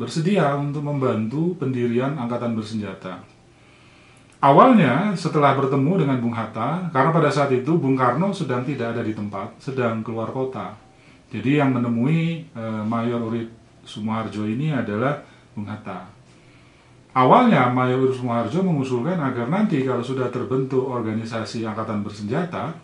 bersedia 0.00 0.56
untuk 0.56 0.80
membantu 0.80 1.52
pendirian 1.60 2.16
angkatan 2.16 2.56
bersenjata. 2.56 3.33
Awalnya 4.44 5.16
setelah 5.16 5.56
bertemu 5.56 6.04
dengan 6.04 6.20
Bung 6.20 6.36
Hatta, 6.36 6.92
karena 6.92 7.16
pada 7.16 7.32
saat 7.32 7.48
itu 7.56 7.80
Bung 7.80 7.96
Karno 7.96 8.28
sedang 8.28 8.60
tidak 8.60 8.92
ada 8.92 9.00
di 9.00 9.16
tempat, 9.16 9.56
sedang 9.56 10.04
keluar 10.04 10.28
kota. 10.36 10.76
Jadi 11.32 11.56
yang 11.56 11.72
menemui 11.72 12.44
eh, 12.52 12.82
Mayor 12.84 13.24
Urip 13.24 13.48
Sumoharjo 13.88 14.44
ini 14.44 14.68
adalah 14.68 15.24
Bung 15.56 15.64
Hatta. 15.64 16.12
Awalnya 17.16 17.72
Mayor 17.72 18.04
Urip 18.04 18.20
Sumoharjo 18.20 18.60
mengusulkan 18.60 19.16
agar 19.16 19.48
nanti 19.48 19.80
kalau 19.80 20.04
sudah 20.04 20.28
terbentuk 20.28 20.92
organisasi 20.92 21.64
angkatan 21.64 22.04
bersenjata, 22.04 22.76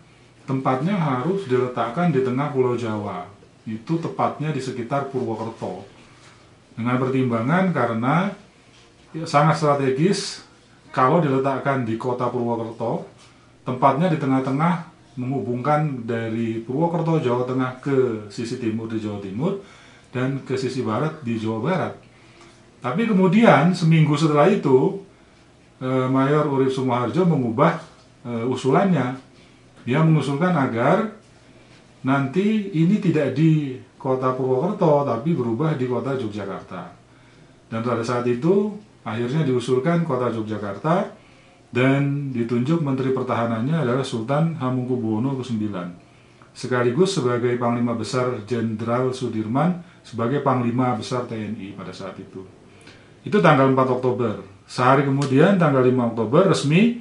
tempatnya 0.49 0.97
harus 0.97 1.45
diletakkan 1.45 2.09
di 2.09 2.25
tengah 2.25 2.49
Pulau 2.49 2.73
Jawa. 2.73 3.29
Itu 3.69 4.01
tepatnya 4.01 4.49
di 4.49 4.57
sekitar 4.57 5.13
Purwokerto. 5.13 5.85
Dengan 6.73 6.97
pertimbangan 6.97 7.69
karena 7.69 8.33
ya, 9.13 9.29
sangat 9.29 9.61
strategis 9.61 10.49
kalau 10.91 11.23
diletakkan 11.23 11.87
di 11.87 11.95
kota 11.95 12.27
Purwokerto, 12.27 13.07
tempatnya 13.63 14.11
di 14.11 14.19
tengah-tengah 14.19 14.91
menghubungkan 15.15 16.03
dari 16.03 16.59
Purwokerto 16.63 17.19
Jawa 17.23 17.47
Tengah 17.47 17.79
ke 17.79 18.27
sisi 18.27 18.59
timur 18.59 18.91
di 18.91 18.99
Jawa 18.99 19.19
Timur 19.23 19.59
dan 20.11 20.43
ke 20.43 20.59
sisi 20.59 20.83
barat 20.83 21.23
di 21.23 21.39
Jawa 21.39 21.59
Barat. 21.63 21.93
Tapi 22.83 23.07
kemudian 23.07 23.71
seminggu 23.71 24.19
setelah 24.19 24.51
itu 24.51 24.99
eh, 25.79 26.07
Mayor 26.11 26.51
Urip 26.51 26.71
Sumoharjo 26.71 27.23
mengubah 27.23 27.79
eh, 28.27 28.45
usulannya. 28.47 29.15
Dia 29.87 30.03
mengusulkan 30.03 30.53
agar 30.53 31.07
nanti 32.03 32.69
ini 32.75 32.99
tidak 32.99 33.31
di 33.31 33.79
kota 33.95 34.35
Purwokerto 34.35 35.07
tapi 35.07 35.31
berubah 35.31 35.79
di 35.79 35.85
kota 35.87 36.19
Yogyakarta. 36.19 36.83
Dan 37.71 37.79
pada 37.79 38.03
saat 38.03 38.27
itu 38.27 38.75
akhirnya 39.01 39.45
diusulkan 39.45 40.05
kota 40.05 40.29
Yogyakarta 40.29 41.13
dan 41.71 42.29
ditunjuk 42.35 42.83
Menteri 42.83 43.15
Pertahanannya 43.15 43.81
adalah 43.81 44.03
Sultan 44.03 44.59
Hamengkubuwono 44.59 45.39
ke-9 45.39 45.63
sekaligus 46.51 47.15
sebagai 47.15 47.55
Panglima 47.55 47.95
Besar 47.95 48.43
Jenderal 48.43 49.15
Sudirman 49.15 49.79
sebagai 50.03 50.43
Panglima 50.43 50.95
Besar 50.99 51.25
TNI 51.27 51.75
pada 51.75 51.95
saat 51.95 52.19
itu. 52.19 52.43
Itu 53.23 53.39
tanggal 53.39 53.71
4 53.71 53.97
Oktober. 54.01 54.43
Sehari 54.67 55.07
kemudian 55.07 55.59
tanggal 55.59 55.83
5 55.83 56.11
Oktober 56.15 56.51
resmi 56.51 56.99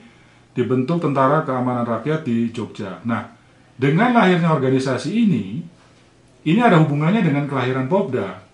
dibentuk 0.55 1.03
Tentara 1.03 1.47
Keamanan 1.47 1.87
Rakyat 1.87 2.27
di 2.27 2.51
Jogja. 2.51 2.99
Nah, 3.07 3.31
dengan 3.79 4.13
lahirnya 4.13 4.53
organisasi 4.53 5.11
ini, 5.15 5.63
ini 6.45 6.61
ada 6.61 6.79
hubungannya 6.83 7.23
dengan 7.23 7.47
kelahiran 7.47 7.87
Popda. 7.87 8.50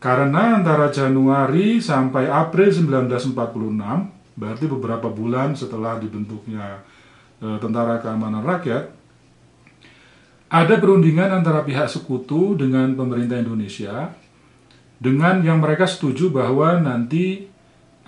Karena 0.00 0.56
antara 0.56 0.88
Januari 0.88 1.76
sampai 1.76 2.24
April 2.24 2.72
1946 2.72 3.36
berarti 4.32 4.64
beberapa 4.64 5.12
bulan 5.12 5.52
setelah 5.52 6.00
dibentuknya 6.00 6.80
eh, 7.44 7.60
Tentara 7.60 8.00
Keamanan 8.00 8.40
Rakyat, 8.40 8.84
ada 10.50 10.74
perundingan 10.80 11.28
antara 11.28 11.62
pihak 11.62 11.86
sekutu 11.86 12.56
dengan 12.56 12.96
pemerintah 12.96 13.38
Indonesia, 13.38 14.16
dengan 14.96 15.44
yang 15.44 15.60
mereka 15.60 15.84
setuju 15.84 16.32
bahwa 16.32 16.80
nanti 16.80 17.46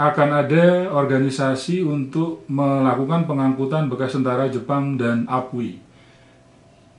akan 0.00 0.28
ada 0.42 0.88
organisasi 0.90 1.84
untuk 1.84 2.48
melakukan 2.48 3.28
pengangkutan 3.28 3.92
bekas 3.92 4.16
tentara 4.16 4.48
Jepang 4.48 4.96
dan 4.96 5.28
APWI. 5.28 5.91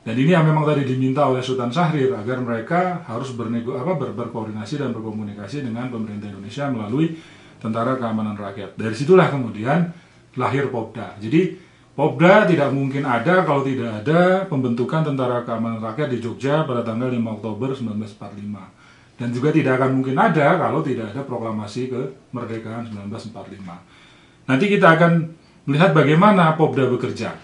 Dan 0.04 0.20
ini 0.20 0.36
yang 0.36 0.44
memang 0.44 0.68
tadi 0.68 0.84
diminta 0.84 1.24
oleh 1.24 1.40
Sultan 1.40 1.72
Syahrir 1.72 2.12
agar 2.12 2.44
mereka 2.44 3.08
harus 3.08 3.32
bernego 3.40 3.80
apa 3.80 3.96
ber- 3.96 4.12
berkoordinasi 4.12 4.84
dan 4.84 4.92
berkomunikasi 4.92 5.64
dengan 5.64 5.88
pemerintah 5.88 6.28
Indonesia 6.28 6.68
melalui 6.68 7.16
Tentara 7.64 7.96
Keamanan 7.96 8.36
Rakyat. 8.36 8.76
Dari 8.76 8.92
situlah 8.92 9.32
kemudian 9.32 9.88
lahir 10.36 10.68
Popda. 10.68 11.16
Jadi 11.24 11.56
Popda 11.96 12.44
tidak 12.44 12.76
mungkin 12.76 13.08
ada 13.08 13.48
kalau 13.48 13.64
tidak 13.64 14.04
ada 14.04 14.44
pembentukan 14.52 15.08
Tentara 15.08 15.48
Keamanan 15.48 15.80
Rakyat 15.80 16.12
di 16.12 16.20
Jogja 16.20 16.68
pada 16.68 16.84
tanggal 16.84 17.08
5 17.08 17.40
Oktober 17.40 17.72
1945. 17.72 19.16
Dan 19.16 19.32
juga 19.32 19.56
tidak 19.56 19.80
akan 19.80 20.04
mungkin 20.04 20.20
ada 20.20 20.60
kalau 20.60 20.84
tidak 20.84 21.16
ada 21.16 21.24
proklamasi 21.24 21.88
kemerdekaan 21.88 22.92
1945. 22.92 24.52
Nanti 24.52 24.66
kita 24.68 25.00
akan 25.00 25.32
melihat 25.64 25.96
bagaimana 25.96 26.60
Popda 26.60 26.92
bekerja 26.92 27.40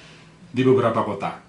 di 0.52 0.62
beberapa 0.68 1.08
kota. 1.08 1.49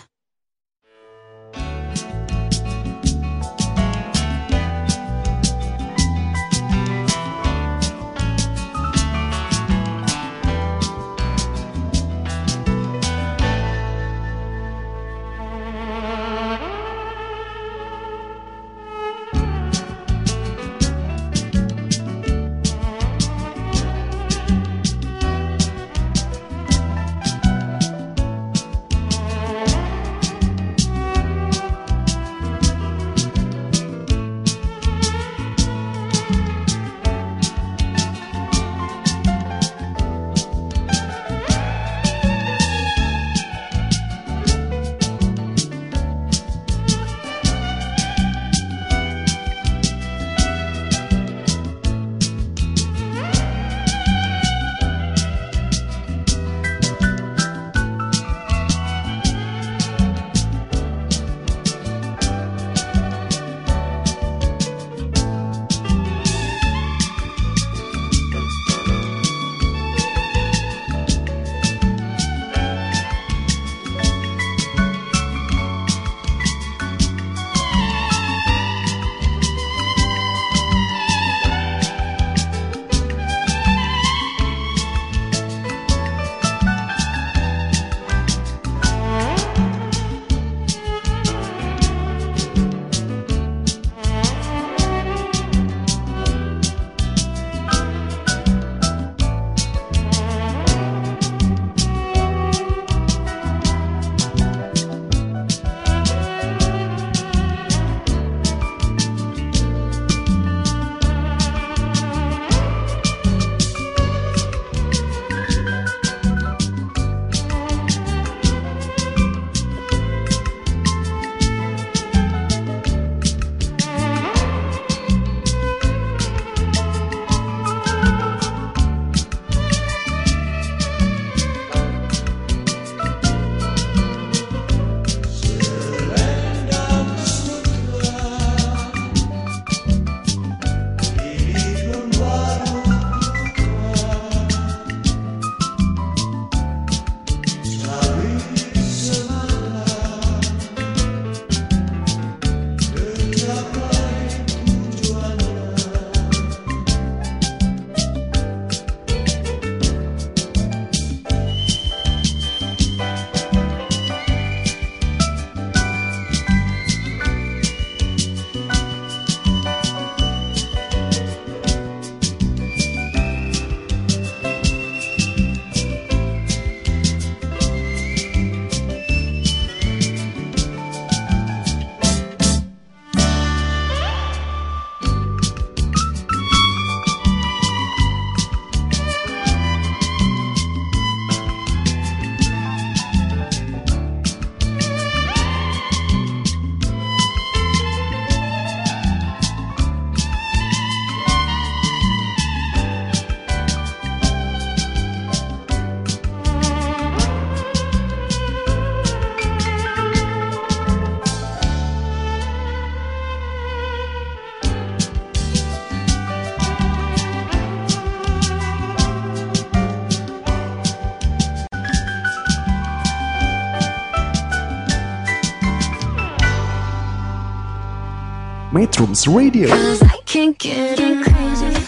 Metrums 229.21 229.37
Radio, 229.37 229.69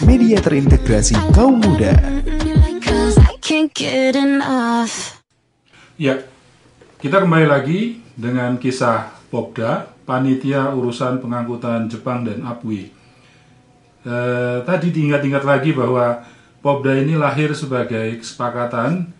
media 0.06 0.38
terintegrasi 0.38 1.18
kaum 1.34 1.58
muda. 1.58 1.90
Ya, 5.98 6.14
kita 7.02 7.26
kembali 7.26 7.46
lagi 7.50 7.98
dengan 8.14 8.54
kisah 8.54 9.18
Popda, 9.34 9.90
panitia 10.06 10.70
urusan 10.78 11.18
pengangkutan 11.18 11.90
Jepang 11.90 12.22
dan 12.22 12.46
APWI. 12.46 12.94
Eh, 14.06 14.58
tadi 14.62 14.94
diingat-ingat 14.94 15.42
lagi 15.42 15.74
bahwa 15.74 16.22
Popda 16.62 17.02
ini 17.02 17.18
lahir 17.18 17.50
sebagai 17.50 18.14
kesepakatan 18.22 19.10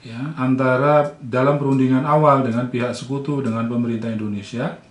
ya 0.00 0.32
antara 0.40 1.12
dalam 1.20 1.60
perundingan 1.60 2.08
awal 2.08 2.48
dengan 2.48 2.72
pihak 2.72 2.96
sekutu 2.96 3.44
dengan 3.44 3.68
pemerintah 3.68 4.08
Indonesia 4.08 4.85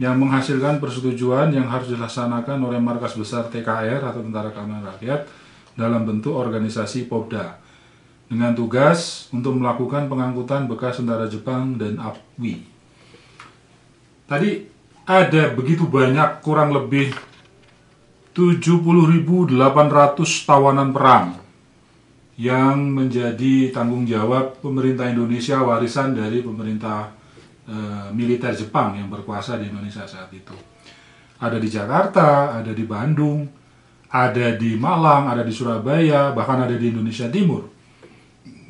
yang 0.00 0.16
menghasilkan 0.16 0.80
persetujuan 0.80 1.52
yang 1.52 1.68
harus 1.68 1.92
dilaksanakan 1.92 2.56
oleh 2.64 2.80
markas 2.80 3.12
besar 3.20 3.52
TKR 3.52 4.00
atau 4.00 4.24
Tentara 4.24 4.48
Keamanan 4.48 4.96
Rakyat 4.96 5.28
dalam 5.76 6.08
bentuk 6.08 6.32
organisasi 6.32 7.04
Popda 7.04 7.60
dengan 8.24 8.56
tugas 8.56 9.28
untuk 9.28 9.60
melakukan 9.60 10.08
pengangkutan 10.08 10.64
bekas 10.64 11.04
tentara 11.04 11.28
Jepang 11.28 11.76
dan 11.76 12.00
APWI. 12.00 12.64
Tadi 14.24 14.50
ada 15.04 15.52
begitu 15.52 15.84
banyak 15.84 16.40
kurang 16.40 16.72
lebih 16.72 17.12
70.800 18.32 19.52
tawanan 20.48 20.96
perang 20.96 21.36
yang 22.40 22.88
menjadi 22.88 23.68
tanggung 23.68 24.08
jawab 24.08 24.64
pemerintah 24.64 25.12
Indonesia 25.12 25.60
warisan 25.60 26.16
dari 26.16 26.40
pemerintah 26.40 27.19
eh, 27.70 28.08
militer 28.10 28.50
Jepang 28.50 28.98
yang 28.98 29.06
berkuasa 29.06 29.62
di 29.62 29.70
Indonesia 29.70 30.02
saat 30.02 30.28
itu. 30.34 30.54
Ada 31.38 31.56
di 31.56 31.68
Jakarta, 31.70 32.58
ada 32.58 32.74
di 32.74 32.84
Bandung, 32.84 33.46
ada 34.10 34.58
di 34.58 34.74
Malang, 34.74 35.30
ada 35.30 35.46
di 35.46 35.54
Surabaya, 35.54 36.34
bahkan 36.34 36.66
ada 36.66 36.74
di 36.74 36.90
Indonesia 36.90 37.30
Timur. 37.30 37.70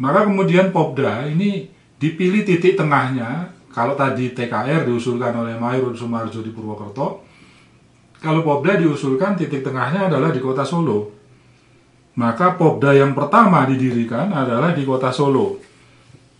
Maka 0.00 0.28
kemudian 0.28 0.68
Popda 0.68 1.24
ini 1.28 1.68
dipilih 1.96 2.44
titik 2.44 2.76
tengahnya. 2.76 3.56
Kalau 3.70 3.94
tadi 3.94 4.34
TKR 4.34 4.82
diusulkan 4.82 5.30
oleh 5.30 5.54
Mayor 5.54 5.94
Sumarjo 5.94 6.42
di 6.42 6.50
Purwokerto, 6.50 7.22
kalau 8.18 8.44
Popda 8.44 8.76
diusulkan 8.76 9.38
titik 9.38 9.64
tengahnya 9.64 10.10
adalah 10.10 10.28
di 10.34 10.42
kota 10.42 10.66
Solo. 10.66 11.08
Maka 12.18 12.58
Popda 12.58 12.92
yang 12.92 13.14
pertama 13.14 13.64
didirikan 13.64 14.28
adalah 14.34 14.74
di 14.74 14.82
kota 14.84 15.08
Solo. 15.14 15.56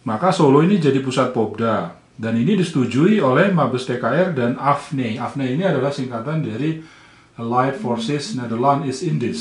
Maka 0.05 0.29
Solo 0.35 0.61
ini 0.61 0.77
jadi 0.77 0.99
pusat 1.01 1.33
Popda. 1.33 2.00
Dan 2.21 2.37
ini 2.37 2.53
disetujui 2.53 3.17
oleh 3.17 3.49
Mabes 3.49 3.89
TKR 3.89 4.37
dan 4.37 4.61
AFNE. 4.61 5.17
AFNE 5.17 5.57
ini 5.57 5.65
adalah 5.65 5.89
singkatan 5.89 6.45
dari 6.45 6.77
Allied 7.41 7.81
Forces 7.81 8.37
Netherlands 8.37 8.85
East 8.85 9.03
Indies. 9.09 9.41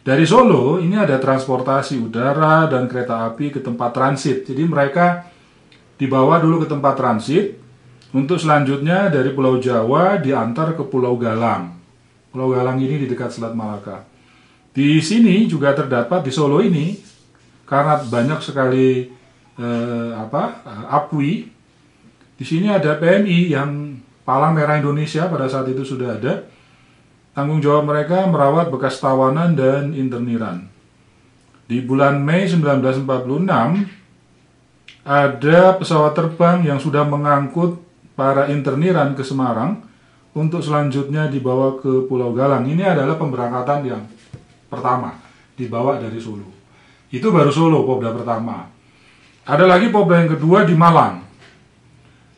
Dari 0.00 0.24
Solo 0.24 0.80
ini 0.80 0.96
ada 0.96 1.20
transportasi 1.20 2.00
udara 2.00 2.64
dan 2.72 2.88
kereta 2.88 3.28
api 3.28 3.52
ke 3.52 3.60
tempat 3.60 3.92
transit. 3.92 4.48
Jadi 4.48 4.64
mereka 4.64 5.28
dibawa 6.00 6.40
dulu 6.40 6.64
ke 6.64 6.72
tempat 6.72 6.96
transit 6.96 7.60
untuk 8.16 8.40
selanjutnya 8.40 9.12
dari 9.12 9.36
Pulau 9.36 9.60
Jawa 9.60 10.16
diantar 10.16 10.72
ke 10.72 10.88
Pulau 10.88 11.20
Galang. 11.20 11.76
Pulau 12.32 12.48
Galang 12.48 12.80
ini 12.80 12.96
di 12.96 13.06
dekat 13.06 13.28
Selat 13.28 13.52
Malaka. 13.52 14.08
Di 14.72 15.04
sini 15.04 15.44
juga 15.44 15.76
terdapat 15.76 16.24
di 16.24 16.32
Solo 16.32 16.64
ini 16.64 16.96
karena 17.68 18.00
banyak 18.00 18.40
sekali 18.40 19.20
eh, 19.62 20.10
apa 20.18 20.66
APWI. 20.90 21.46
Di 22.34 22.44
sini 22.44 22.66
ada 22.66 22.98
PMI 22.98 23.54
yang 23.54 23.70
Palang 24.26 24.58
Merah 24.58 24.78
Indonesia 24.82 25.30
pada 25.30 25.46
saat 25.46 25.70
itu 25.70 25.86
sudah 25.86 26.18
ada. 26.18 26.42
Tanggung 27.32 27.62
jawab 27.62 27.86
mereka 27.88 28.26
merawat 28.26 28.68
bekas 28.68 28.98
tawanan 28.98 29.54
dan 29.54 29.94
interniran. 29.94 30.66
Di 31.70 31.80
bulan 31.80 32.20
Mei 32.20 32.44
1946 32.44 33.06
ada 35.02 35.60
pesawat 35.78 36.12
terbang 36.12 36.62
yang 36.66 36.78
sudah 36.78 37.02
mengangkut 37.06 37.80
para 38.14 38.46
interniran 38.52 39.16
ke 39.16 39.24
Semarang 39.24 39.80
untuk 40.32 40.64
selanjutnya 40.64 41.28
dibawa 41.28 41.76
ke 41.80 42.08
Pulau 42.08 42.32
Galang. 42.32 42.64
Ini 42.64 42.96
adalah 42.96 43.16
pemberangkatan 43.16 43.80
yang 43.84 44.02
pertama, 44.68 45.16
dibawa 45.56 46.00
dari 46.00 46.16
Solo. 46.16 46.48
Itu 47.12 47.28
baru 47.28 47.52
Solo, 47.52 47.84
Popda 47.84 48.16
pertama. 48.16 48.71
Ada 49.42 49.66
lagi 49.66 49.90
Popda 49.90 50.22
yang 50.22 50.38
kedua 50.38 50.62
di 50.62 50.70
Malang. 50.78 51.18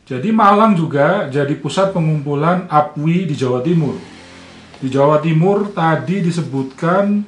Jadi 0.09 0.33
Malang 0.33 0.73
juga 0.73 1.29
jadi 1.29 1.53
pusat 1.53 1.93
pengumpulan 1.93 2.65
APWI 2.65 3.29
di 3.29 3.37
Jawa 3.37 3.61
Timur. 3.61 3.93
Di 4.81 4.89
Jawa 4.89 5.21
Timur 5.21 5.69
tadi 5.69 6.25
disebutkan 6.25 7.21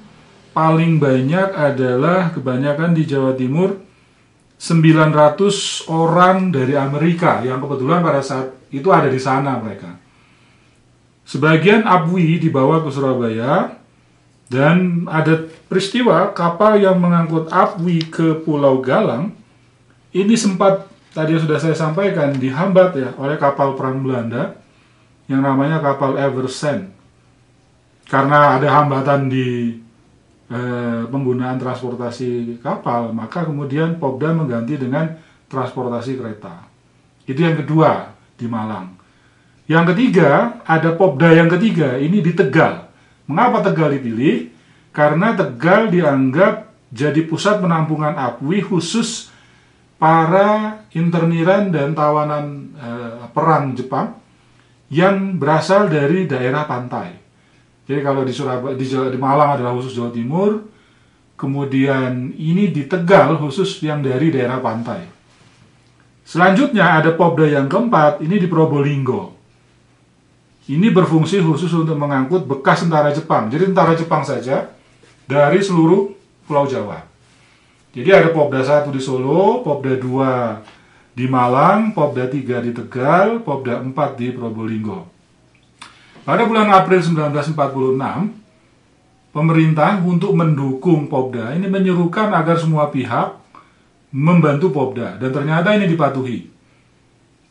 paling 0.49 0.97
banyak 0.97 1.53
adalah 1.53 2.33
kebanyakan 2.33 2.97
di 2.97 3.05
Jawa 3.05 3.37
Timur 3.37 3.77
900 4.57 5.93
orang 5.93 6.49
dari 6.49 6.73
Amerika 6.73 7.45
yang 7.45 7.61
kebetulan 7.61 8.01
pada 8.01 8.25
saat 8.25 8.57
itu 8.73 8.89
ada 8.89 9.13
di 9.13 9.21
sana 9.21 9.61
mereka. 9.61 9.93
Sebagian 11.21 11.85
APWI 11.85 12.41
dibawa 12.41 12.81
ke 12.81 12.89
Surabaya 12.89 13.77
dan 14.49 15.05
ada 15.05 15.45
peristiwa 15.69 16.33
kapal 16.33 16.81
yang 16.81 16.97
mengangkut 16.97 17.53
APWI 17.53 18.09
ke 18.09 18.41
Pulau 18.41 18.81
Galang 18.81 19.36
ini 20.13 20.35
sempat 20.35 20.87
tadi 21.11 21.35
sudah 21.35 21.57
saya 21.57 21.75
sampaikan 21.75 22.35
dihambat 22.35 22.89
ya 22.95 23.09
oleh 23.17 23.35
kapal 23.35 23.73
perang 23.73 24.03
Belanda 24.05 24.55
yang 25.27 25.43
namanya 25.43 25.83
kapal 25.83 26.15
Eversend 26.15 26.97
karena 28.07 28.55
ada 28.55 28.67
hambatan 28.71 29.27
di 29.27 29.75
eh, 30.47 31.01
penggunaan 31.11 31.59
transportasi 31.59 32.59
kapal, 32.63 33.11
maka 33.11 33.43
kemudian 33.43 33.99
Popda 33.99 34.31
mengganti 34.31 34.79
dengan 34.79 35.19
transportasi 35.51 36.15
kereta. 36.15 36.63
Itu 37.27 37.43
yang 37.43 37.59
kedua 37.59 38.15
di 38.39 38.47
Malang. 38.47 38.95
Yang 39.67 39.91
ketiga, 39.93 40.63
ada 40.63 40.95
Popda 40.95 41.35
yang 41.35 41.51
ketiga, 41.51 41.99
ini 41.99 42.23
di 42.23 42.31
Tegal. 42.31 42.87
Mengapa 43.27 43.59
Tegal 43.67 43.99
dipilih? 43.99 44.55
Karena 44.95 45.35
Tegal 45.35 45.91
dianggap 45.91 46.71
jadi 46.87 47.27
pusat 47.27 47.59
penampungan 47.59 48.15
APWI 48.15 48.63
khusus 48.63 49.27
para 49.97 50.81
interniran 50.93 51.73
dan 51.73 51.97
tawanan 51.97 52.45
eh, 52.77 53.25
perang 53.33 53.73
Jepang 53.73 54.13
yang 54.93 55.35
berasal 55.35 55.89
dari 55.91 56.29
daerah 56.29 56.63
pantai. 56.63 57.17
Jadi 57.87 57.99
kalau 58.03 58.23
di 58.23 58.33
Surabaya 58.35 58.75
di, 58.77 58.85
di 58.87 59.19
Malang 59.19 59.57
adalah 59.59 59.73
khusus 59.75 59.95
Jawa 59.95 60.11
Timur, 60.13 60.63
kemudian 61.39 62.35
ini 62.35 62.71
di 62.71 62.87
Tegal 62.87 63.35
khusus 63.39 63.79
yang 63.83 64.03
dari 64.03 64.31
daerah 64.31 64.59
pantai. 64.59 65.07
Selanjutnya 66.27 66.99
ada 66.99 67.15
Popda 67.15 67.47
yang 67.47 67.71
keempat, 67.71 68.19
ini 68.19 68.35
di 68.35 68.51
Probolinggo. 68.51 69.31
Ini 70.67 70.91
berfungsi 70.91 71.39
khusus 71.39 71.71
untuk 71.71 71.95
mengangkut 71.95 72.43
bekas 72.43 72.83
tentara 72.83 73.15
Jepang. 73.15 73.47
Jadi 73.47 73.71
tentara 73.71 73.95
Jepang 73.95 74.27
saja 74.27 74.67
dari 75.23 75.63
seluruh 75.63 76.11
Pulau 76.43 76.67
Jawa. 76.67 76.99
Jadi 77.97 78.13
ada 78.13 78.29
Popda 78.29 78.61
1 78.61 78.93
di 78.93 79.01
Solo, 79.01 79.65
Popda 79.65 79.97
2 79.97 81.17
di 81.17 81.25
Malang, 81.25 81.97
Popda 81.97 82.29
3 82.29 82.61
di 82.61 82.69
Tegal, 82.69 83.41
Popda 83.41 83.81
4 83.81 83.89
di 84.13 84.29
Probolinggo. 84.29 85.09
Pada 86.21 86.45
bulan 86.45 86.69
April 86.77 87.01
1946, 87.01 89.33
pemerintah 89.33 89.97
untuk 90.05 90.29
mendukung 90.37 91.09
Popda 91.09 91.57
ini 91.57 91.65
menyerukan 91.65 92.29
agar 92.37 92.61
semua 92.61 92.93
pihak 92.93 93.33
membantu 94.13 94.69
Popda 94.69 95.17
dan 95.17 95.33
ternyata 95.33 95.73
ini 95.73 95.89
dipatuhi. 95.89 96.53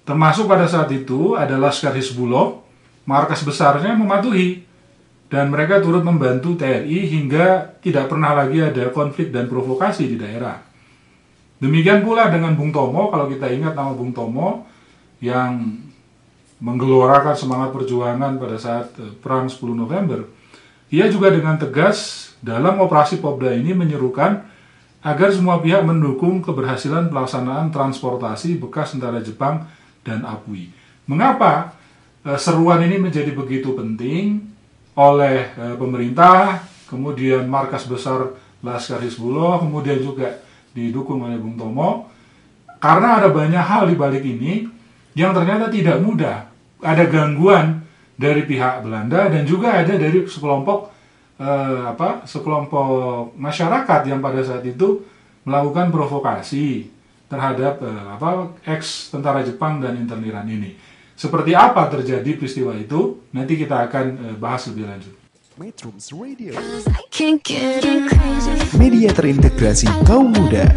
Termasuk 0.06 0.46
pada 0.46 0.70
saat 0.70 0.94
itu 0.94 1.34
ada 1.34 1.58
Laskar 1.58 1.98
Hizbullah, 1.98 2.54
markas 3.02 3.42
besarnya 3.42 3.98
mematuhi 3.98 4.62
dan 5.26 5.50
mereka 5.50 5.82
turut 5.82 6.06
membantu 6.06 6.54
TNI 6.54 6.98
hingga 7.10 7.78
tidak 7.82 8.06
pernah 8.06 8.34
lagi 8.34 8.62
ada 8.62 8.94
konflik 8.94 9.34
dan 9.34 9.50
provokasi 9.50 10.06
di 10.06 10.16
daerah. 10.18 10.62
Demikian 11.58 12.04
pula 12.04 12.28
dengan 12.30 12.54
Bung 12.54 12.70
Tomo, 12.70 13.08
kalau 13.10 13.26
kita 13.26 13.48
ingat 13.50 13.74
nama 13.74 13.96
Bung 13.96 14.12
Tomo 14.12 14.68
yang 15.18 15.82
menggelorakan 16.60 17.36
semangat 17.36 17.72
perjuangan 17.72 18.36
pada 18.40 18.56
saat 18.56 18.92
eh, 19.00 19.12
perang 19.18 19.48
10 19.48 19.60
November. 19.76 20.28
Ia 20.92 21.10
juga 21.10 21.34
dengan 21.34 21.58
tegas 21.58 22.30
dalam 22.38 22.78
operasi 22.78 23.18
Popda 23.18 23.58
ini 23.58 23.74
menyerukan 23.74 24.46
agar 25.02 25.28
semua 25.34 25.58
pihak 25.58 25.82
mendukung 25.82 26.38
keberhasilan 26.40 27.10
pelaksanaan 27.10 27.74
transportasi 27.74 28.58
bekas 28.62 28.94
tentara 28.94 29.18
Jepang 29.18 29.66
dan 30.06 30.22
APWI. 30.22 30.70
Mengapa 31.10 31.74
eh, 32.22 32.38
seruan 32.38 32.78
ini 32.84 33.02
menjadi 33.02 33.32
begitu 33.34 33.74
penting 33.74 34.55
oleh 34.96 35.52
e, 35.52 35.64
pemerintah, 35.76 36.64
kemudian 36.88 37.44
markas 37.44 37.84
besar 37.84 38.32
Laskar 38.64 39.04
Hizbullah, 39.04 39.60
kemudian 39.60 40.00
juga 40.00 40.40
didukung 40.72 41.20
oleh 41.22 41.36
Bung 41.36 41.60
Tomo. 41.60 42.08
Karena 42.80 43.20
ada 43.20 43.28
banyak 43.28 43.60
hal 43.60 43.88
di 43.88 43.96
balik 43.96 44.24
ini 44.24 44.64
yang 45.12 45.36
ternyata 45.36 45.68
tidak 45.68 46.00
mudah. 46.00 46.48
Ada 46.80 47.08
gangguan 47.08 47.84
dari 48.16 48.44
pihak 48.48 48.84
Belanda 48.84 49.28
dan 49.28 49.44
juga 49.44 49.80
ada 49.80 49.96
dari 49.96 50.24
sekelompok 50.24 50.92
eh, 51.40 51.82
apa 51.92 52.24
sekelompok 52.24 53.36
masyarakat 53.36 54.00
yang 54.08 54.20
pada 54.20 54.40
saat 54.44 54.64
itu 54.64 55.04
melakukan 55.44 55.92
provokasi 55.92 56.88
terhadap 57.28 57.80
eh, 57.84 58.06
apa 58.12 58.56
ex 58.68 59.12
tentara 59.12 59.40
Jepang 59.44 59.80
dan 59.80 59.96
interniran 59.96 60.48
ini. 60.48 60.76
Seperti 61.16 61.56
apa 61.56 61.88
terjadi 61.88 62.36
peristiwa 62.36 62.76
itu, 62.76 63.24
nanti 63.32 63.56
kita 63.56 63.88
akan 63.88 64.04
eh, 64.20 64.36
bahas 64.36 64.68
lebih 64.68 64.84
lanjut. 64.84 65.16
Metrums 65.56 66.12
Radio. 66.12 66.52
Media 68.76 69.10
terintegrasi 69.16 69.88
kaum 70.04 70.28
muda. 70.36 70.68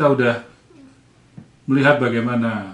kita 0.00 0.16
sudah 0.16 0.36
melihat 1.68 2.00
bagaimana 2.00 2.72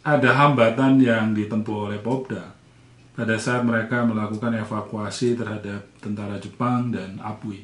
ada 0.00 0.30
hambatan 0.32 0.96
yang 0.96 1.36
ditempuh 1.36 1.92
oleh 1.92 2.00
Popda 2.00 2.48
pada 3.12 3.36
saat 3.36 3.60
mereka 3.60 4.08
melakukan 4.08 4.56
evakuasi 4.56 5.36
terhadap 5.36 5.84
tentara 6.00 6.40
Jepang 6.40 6.88
dan 6.88 7.20
Apui. 7.20 7.60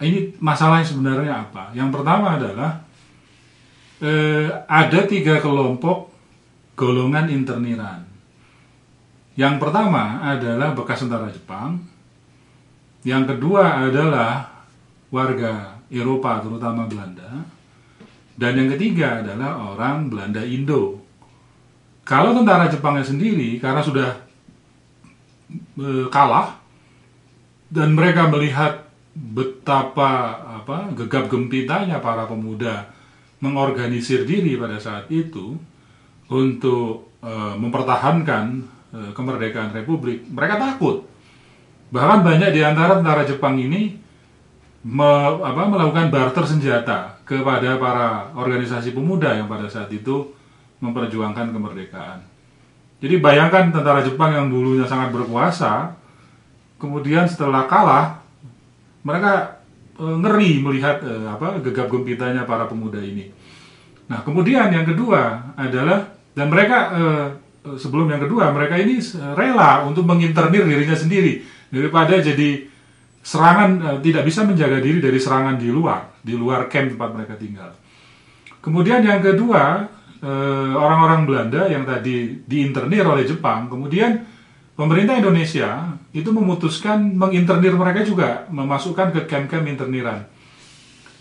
Ini 0.00 0.40
masalahnya 0.40 0.88
sebenarnya 0.88 1.32
apa? 1.36 1.68
Yang 1.76 2.00
pertama 2.00 2.40
adalah 2.40 2.80
eh, 4.00 4.48
ada 4.64 5.00
tiga 5.04 5.36
kelompok 5.44 6.08
golongan 6.80 7.28
interniran. 7.28 8.08
Yang 9.36 9.60
pertama 9.60 10.24
adalah 10.24 10.72
bekas 10.72 11.04
tentara 11.04 11.28
Jepang, 11.28 11.76
yang 13.04 13.28
kedua 13.28 13.84
adalah 13.84 14.48
warga 15.12 15.79
Eropa, 15.90 16.38
terutama 16.40 16.86
Belanda. 16.86 17.44
Dan 18.38 18.56
yang 18.56 18.68
ketiga 18.78 19.20
adalah 19.20 19.74
orang 19.74 20.08
Belanda 20.08 20.40
Indo. 20.46 21.02
Kalau 22.06 22.32
tentara 22.32 22.70
Jepangnya 22.70 23.04
sendiri, 23.04 23.60
karena 23.60 23.82
sudah 23.84 24.10
eh, 25.76 26.06
kalah, 26.08 26.56
dan 27.70 27.94
mereka 27.94 28.26
melihat 28.26 28.90
betapa 29.14 30.42
apa 30.62 30.94
gegap 30.94 31.30
gempitanya 31.30 31.98
para 31.98 32.26
pemuda 32.26 32.90
mengorganisir 33.42 34.22
diri 34.26 34.54
pada 34.54 34.78
saat 34.78 35.10
itu 35.10 35.58
untuk 36.30 37.18
eh, 37.22 37.54
mempertahankan 37.58 38.44
eh, 38.94 39.10
kemerdekaan 39.14 39.74
republik 39.74 40.26
mereka 40.30 40.58
takut 40.58 41.06
bahkan 41.90 42.22
banyak 42.22 42.54
di 42.54 42.62
antara 42.62 43.02
tentara 43.02 43.26
Jepang 43.26 43.58
ini 43.58 43.98
me- 44.86 45.40
apa, 45.44 45.62
melakukan 45.68 46.08
barter 46.08 46.44
senjata 46.46 47.20
kepada 47.28 47.76
para 47.76 48.32
organisasi 48.34 48.96
pemuda 48.96 49.36
yang 49.36 49.46
pada 49.46 49.68
saat 49.70 49.92
itu 49.92 50.32
memperjuangkan 50.80 51.52
kemerdekaan 51.52 52.24
jadi 53.00 53.16
bayangkan 53.16 53.72
tentara 53.72 54.04
Jepang 54.04 54.32
yang 54.32 54.46
dulunya 54.52 54.84
sangat 54.84 55.12
berkuasa 55.12 55.96
kemudian 56.80 57.28
setelah 57.28 57.68
kalah 57.68 58.20
mereka 59.04 59.60
eh, 60.00 60.16
ngeri 60.24 60.64
melihat 60.64 61.00
eh, 61.04 61.26
apa 61.28 61.60
gegap 61.60 61.88
gempitanya 61.88 62.48
para 62.48 62.68
pemuda 62.68 63.00
ini. 63.00 63.32
Nah 64.08 64.24
kemudian 64.24 64.72
yang 64.72 64.84
kedua 64.88 65.52
adalah 65.56 66.12
dan 66.32 66.48
mereka 66.48 66.78
eh, 66.96 67.26
eh, 67.68 67.76
sebelum 67.76 68.08
yang 68.08 68.20
kedua 68.24 68.52
mereka 68.52 68.80
ini 68.80 69.00
eh, 69.00 69.32
rela 69.36 69.84
untuk 69.84 70.08
menginternir 70.08 70.64
dirinya 70.64 70.96
sendiri 70.96 71.44
daripada 71.68 72.18
jadi 72.18 72.66
serangan 73.20 73.70
eh, 73.80 73.98
tidak 74.00 74.24
bisa 74.24 74.44
menjaga 74.48 74.80
diri 74.80 74.98
dari 74.98 75.18
serangan 75.20 75.60
di 75.60 75.68
luar 75.68 76.20
di 76.20 76.34
luar 76.36 76.68
camp 76.72 76.96
tempat 76.96 77.10
mereka 77.12 77.34
tinggal. 77.36 77.70
Kemudian 78.60 79.04
yang 79.04 79.20
kedua 79.20 79.88
eh, 80.20 80.72
orang-orang 80.74 81.28
Belanda 81.28 81.68
yang 81.68 81.84
tadi 81.84 82.44
diinternir 82.44 83.04
oleh 83.04 83.24
Jepang 83.28 83.68
kemudian 83.68 84.24
pemerintah 84.76 85.20
Indonesia 85.20 85.92
itu 86.16 86.32
memutuskan 86.32 87.12
menginternir 87.12 87.76
mereka 87.76 88.00
juga, 88.00 88.48
memasukkan 88.48 89.12
ke 89.12 89.20
camp-camp 89.28 89.68
interniran. 89.68 90.24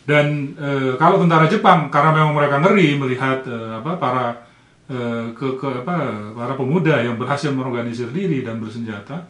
Dan 0.07 0.57
e, 0.57 0.97
kalau 0.97 1.21
tentara 1.21 1.45
Jepang 1.45 1.91
karena 1.93 2.15
memang 2.15 2.33
mereka 2.33 2.57
ngeri 2.57 2.97
melihat 2.97 3.45
e, 3.45 3.57
apa 3.77 3.93
para 3.99 4.25
ke, 5.37 5.47
ke 5.61 5.85
apa 5.85 5.95
para 6.33 6.57
pemuda 6.57 6.97
yang 7.05 7.13
berhasil 7.13 7.53
mengorganisir 7.53 8.09
diri 8.09 8.41
dan 8.41 8.57
bersenjata, 8.57 9.29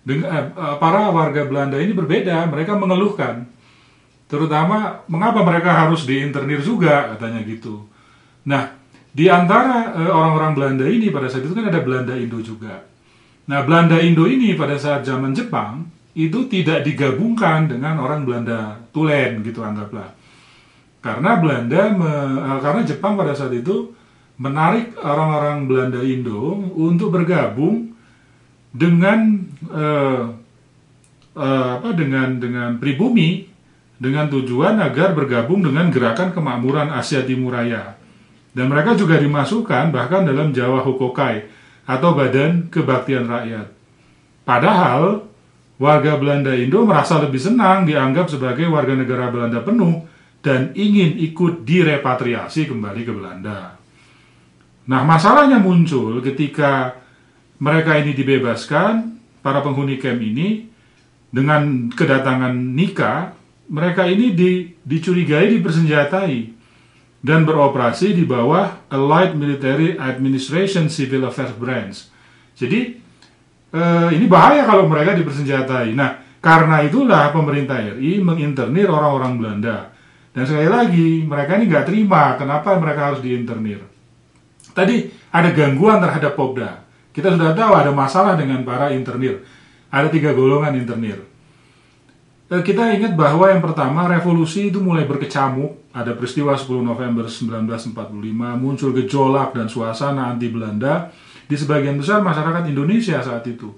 dengan 0.00 0.28
eh, 0.32 0.44
eh, 0.56 0.76
para 0.80 1.12
warga 1.12 1.44
Belanda 1.44 1.76
ini 1.76 1.92
berbeda, 1.92 2.48
mereka 2.48 2.76
mengeluhkan 2.76 3.44
terutama 4.30 5.02
mengapa 5.10 5.42
mereka 5.42 5.74
harus 5.74 6.06
diinternir 6.06 6.62
juga 6.62 7.14
katanya 7.14 7.42
gitu. 7.42 7.82
Nah, 8.46 8.78
di 9.10 9.26
antara 9.26 9.90
eh, 9.92 10.12
orang-orang 10.12 10.52
Belanda 10.54 10.86
ini 10.86 11.10
pada 11.10 11.26
saat 11.26 11.44
itu 11.44 11.52
kan 11.52 11.66
ada 11.68 11.82
Belanda 11.82 12.14
Indo 12.14 12.38
juga. 12.38 12.86
Nah, 13.50 13.66
Belanda 13.66 13.98
Indo 13.98 14.30
ini 14.30 14.54
pada 14.54 14.78
saat 14.78 15.02
zaman 15.02 15.34
Jepang 15.34 15.90
itu 16.14 16.46
tidak 16.46 16.86
digabungkan 16.86 17.66
dengan 17.66 17.98
orang 17.98 18.22
Belanda 18.22 18.78
Tulen 18.94 19.42
gitu 19.42 19.66
anggaplah. 19.66 20.14
Karena 21.02 21.40
Belanda 21.42 21.80
me- 21.90 22.38
eh, 22.40 22.58
karena 22.62 22.80
Jepang 22.86 23.18
pada 23.18 23.34
saat 23.34 23.50
itu 23.50 23.90
menarik 24.40 24.96
orang-orang 24.96 25.68
Belanda 25.68 26.00
Indo 26.00 26.56
untuk 26.78 27.12
bergabung 27.12 27.92
dengan 28.70 29.49
eh, 29.68 30.22
apa 31.40 31.88
dengan 31.92 32.40
dengan 32.40 32.80
pribumi 32.80 33.50
dengan 34.00 34.32
tujuan 34.32 34.80
agar 34.80 35.12
bergabung 35.12 35.60
dengan 35.60 35.92
gerakan 35.92 36.32
kemakmuran 36.32 36.88
Asia 36.88 37.20
Timur 37.20 37.52
Raya. 37.52 38.00
Dan 38.50 38.72
mereka 38.72 38.96
juga 38.96 39.20
dimasukkan 39.20 39.92
bahkan 39.92 40.24
dalam 40.24 40.50
Jawa 40.50 40.82
Hokokai 40.82 41.46
atau 41.84 42.16
Badan 42.16 42.72
Kebaktian 42.72 43.28
Rakyat. 43.28 43.68
Padahal 44.42 45.22
warga 45.76 46.16
Belanda 46.18 46.56
Indo 46.56 46.82
merasa 46.82 47.20
lebih 47.22 47.38
senang 47.38 47.86
dianggap 47.86 48.26
sebagai 48.32 48.66
warga 48.72 48.96
negara 48.96 49.30
Belanda 49.30 49.62
penuh 49.62 50.02
dan 50.40 50.72
ingin 50.72 51.20
ikut 51.20 51.62
direpatriasi 51.68 52.66
kembali 52.66 53.02
ke 53.04 53.12
Belanda. 53.12 53.76
Nah, 54.88 55.04
masalahnya 55.04 55.60
muncul 55.60 56.18
ketika 56.24 56.96
mereka 57.60 58.00
ini 58.00 58.16
dibebaskan, 58.16 59.19
para 59.40 59.64
penghuni 59.64 59.96
camp 59.96 60.20
ini 60.20 60.68
dengan 61.30 61.88
kedatangan 61.92 62.52
Nika, 62.52 63.32
mereka 63.70 64.04
ini 64.06 64.34
di, 64.34 64.72
dicurigai 64.82 65.46
dipersenjatai 65.58 66.58
dan 67.20 67.44
beroperasi 67.44 68.16
di 68.16 68.24
bawah 68.24 68.90
Allied 68.90 69.36
Military 69.36 69.94
Administration 69.94 70.88
Civil 70.88 71.28
Affairs 71.28 71.54
Branch. 71.54 71.94
Jadi 72.56 72.80
eh, 73.70 74.08
ini 74.16 74.26
bahaya 74.26 74.66
kalau 74.66 74.90
mereka 74.90 75.14
dipersenjatai. 75.14 75.94
Nah, 75.94 76.18
karena 76.40 76.80
itulah 76.82 77.30
pemerintah 77.30 77.78
RI 77.78 78.18
menginternir 78.24 78.88
orang-orang 78.88 79.36
Belanda. 79.36 79.92
Dan 80.32 80.46
sekali 80.48 80.68
lagi, 80.70 81.08
mereka 81.28 81.60
ini 81.60 81.64
nggak 81.68 81.86
terima 81.86 82.34
kenapa 82.40 82.74
mereka 82.80 83.12
harus 83.12 83.20
diinternir. 83.20 83.84
Tadi 84.72 85.10
ada 85.30 85.50
gangguan 85.52 86.00
terhadap 86.00 86.32
Popda. 86.38 86.89
Kita 87.10 87.34
sudah 87.34 87.52
tahu 87.52 87.72
ada 87.74 87.90
masalah 87.90 88.38
dengan 88.38 88.62
para 88.62 88.94
internir. 88.94 89.42
Ada 89.90 90.06
tiga 90.10 90.30
golongan 90.30 90.78
internir. 90.78 91.18
Eh, 92.50 92.62
Kita 92.62 92.90
ingat 92.90 93.14
bahwa 93.14 93.46
yang 93.46 93.62
pertama 93.62 94.10
revolusi 94.10 94.70
itu 94.70 94.82
mulai 94.82 95.06
berkecamuk. 95.06 95.90
Ada 95.90 96.14
peristiwa 96.14 96.54
10 96.54 96.86
November 96.86 97.26
1945, 97.26 98.54
muncul 98.54 98.94
gejolak 98.94 99.54
dan 99.54 99.66
suasana 99.66 100.30
anti 100.30 100.46
Belanda 100.46 101.10
di 101.50 101.58
sebagian 101.58 101.98
besar 101.98 102.22
masyarakat 102.22 102.70
Indonesia 102.70 103.18
saat 103.18 103.42
itu. 103.50 103.74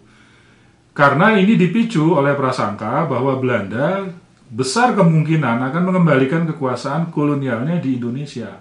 Karena 0.93 1.33
ini 1.41 1.57
dipicu 1.57 2.13
oleh 2.13 2.37
prasangka 2.37 3.09
bahwa 3.09 3.41
Belanda 3.41 4.13
besar 4.53 4.93
kemungkinan 4.93 5.73
akan 5.73 5.83
mengembalikan 5.89 6.45
kekuasaan 6.45 7.09
kolonialnya 7.09 7.81
di 7.81 7.97
Indonesia. 7.97 8.61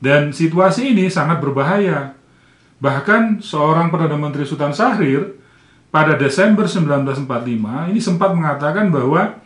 Dan 0.00 0.32
situasi 0.32 0.96
ini 0.96 1.12
sangat 1.12 1.44
berbahaya. 1.44 2.16
Bahkan 2.82 3.44
seorang 3.44 3.90
Perdana 3.92 4.18
Menteri 4.18 4.42
Sultan 4.42 4.74
Syahrir 4.74 5.38
pada 5.94 6.18
Desember 6.18 6.66
1945 6.66 7.94
ini 7.94 8.00
sempat 8.02 8.34
mengatakan 8.34 8.90
bahwa 8.90 9.38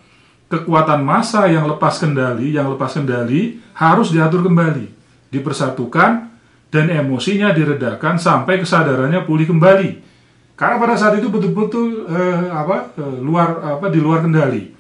kekuatan 0.49 1.05
massa 1.05 1.45
yang 1.45 1.69
lepas 1.69 2.01
kendali, 2.01 2.57
yang 2.57 2.73
lepas 2.73 2.97
kendali 2.97 3.61
harus 3.77 4.09
diatur 4.17 4.41
kembali, 4.49 4.89
dipersatukan 5.29 6.33
dan 6.73 6.85
emosinya 6.89 7.53
diredakan 7.53 8.17
sampai 8.17 8.65
kesadarannya 8.65 9.29
pulih 9.29 9.45
kembali. 9.45 10.09
Karena 10.57 10.81
pada 10.81 10.97
saat 10.97 11.21
itu 11.21 11.29
betul-betul 11.29 12.09
eh, 12.09 12.49
apa 12.51 12.97
eh, 12.97 13.17
luar 13.21 13.79
apa 13.79 13.87
di 13.93 14.01
luar 14.01 14.25
kendali. 14.25 14.73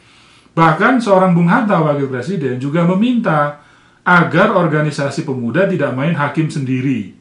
Bahkan 0.56 0.98
seorang 0.98 1.36
Bung 1.36 1.46
Hatta 1.46 1.78
wakil 1.78 2.10
presiden 2.10 2.58
juga 2.58 2.82
meminta 2.82 3.62
agar 4.02 4.56
organisasi 4.56 5.22
pemuda 5.22 5.68
tidak 5.68 5.94
main 5.94 6.16
hakim 6.16 6.50
sendiri 6.50 7.17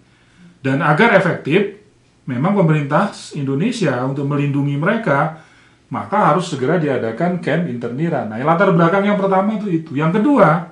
dan 0.68 0.84
agar 0.84 1.16
efektif 1.16 1.80
memang 2.28 2.52
pemerintah 2.60 3.16
Indonesia 3.40 4.04
untuk 4.04 4.28
melindungi 4.28 4.76
mereka 4.76 5.48
maka 5.88 6.36
harus 6.36 6.52
segera 6.52 6.76
diadakan 6.76 7.40
camp 7.40 7.72
interniran. 7.72 8.28
Nah, 8.28 8.44
latar 8.44 8.76
belakang 8.76 9.08
yang 9.08 9.16
pertama 9.16 9.56
itu 9.56 9.72
itu. 9.72 9.96
Yang 9.96 10.20
kedua, 10.20 10.68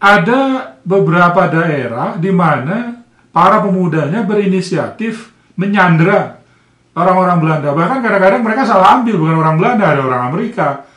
ada 0.00 0.40
beberapa 0.80 1.52
daerah 1.52 2.16
di 2.16 2.32
mana 2.32 3.04
para 3.28 3.60
pemudanya 3.60 4.24
berinisiatif 4.24 5.36
menyandera 5.60 6.40
orang-orang 6.96 7.38
Belanda. 7.44 7.68
Bahkan 7.76 7.98
kadang-kadang 8.00 8.40
mereka 8.40 8.62
salah 8.64 9.00
ambil 9.00 9.20
bukan 9.20 9.36
orang 9.36 9.56
Belanda, 9.60 9.84
ada 9.84 10.00
orang 10.00 10.22
Amerika 10.32 10.88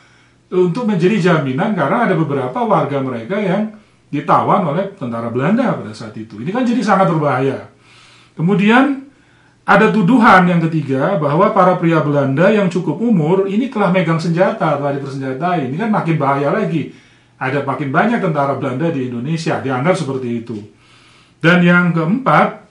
untuk 0.48 0.88
menjadi 0.88 1.16
jaminan 1.32 1.76
karena 1.76 2.08
ada 2.08 2.14
beberapa 2.16 2.56
warga 2.64 3.04
mereka 3.04 3.36
yang 3.36 3.76
ditawan 4.08 4.64
oleh 4.64 4.96
tentara 4.96 5.28
Belanda 5.28 5.76
pada 5.76 5.92
saat 5.92 6.16
itu. 6.16 6.40
Ini 6.40 6.50
kan 6.54 6.64
jadi 6.64 6.80
sangat 6.80 7.12
berbahaya. 7.12 7.75
Kemudian 8.36 9.08
ada 9.66 9.90
tuduhan 9.90 10.46
yang 10.46 10.62
ketiga 10.68 11.18
bahwa 11.18 11.50
para 11.50 11.74
pria 11.80 11.98
Belanda 11.98 12.46
yang 12.52 12.70
cukup 12.70 13.02
umur 13.02 13.50
ini 13.50 13.66
telah 13.66 13.90
megang 13.90 14.20
senjata, 14.22 14.78
telah 14.78 14.92
dipersenjatai. 14.94 15.66
Ini 15.66 15.76
kan 15.80 15.90
makin 15.90 16.14
bahaya 16.14 16.54
lagi. 16.54 16.94
Ada 17.36 17.66
makin 17.66 17.90
banyak 17.90 18.22
tentara 18.22 18.54
Belanda 18.54 18.94
di 18.94 19.10
Indonesia, 19.10 19.58
dianggap 19.58 19.98
seperti 19.98 20.28
itu. 20.44 20.56
Dan 21.42 21.60
yang 21.66 21.90
keempat, 21.90 22.64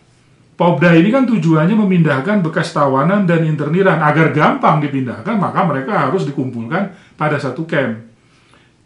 Pobda 0.55 0.95
ini 0.95 1.11
kan 1.11 1.27
tujuannya 1.27 1.75
memindahkan 1.75 2.39
bekas 2.39 2.71
tawanan 2.71 3.27
dan 3.27 3.43
interniran 3.43 3.99
agar 3.99 4.31
gampang 4.31 4.79
dipindahkan, 4.79 5.35
maka 5.35 5.67
mereka 5.67 6.07
harus 6.07 6.23
dikumpulkan 6.23 6.95
pada 7.19 7.35
satu 7.35 7.67
camp. 7.67 8.07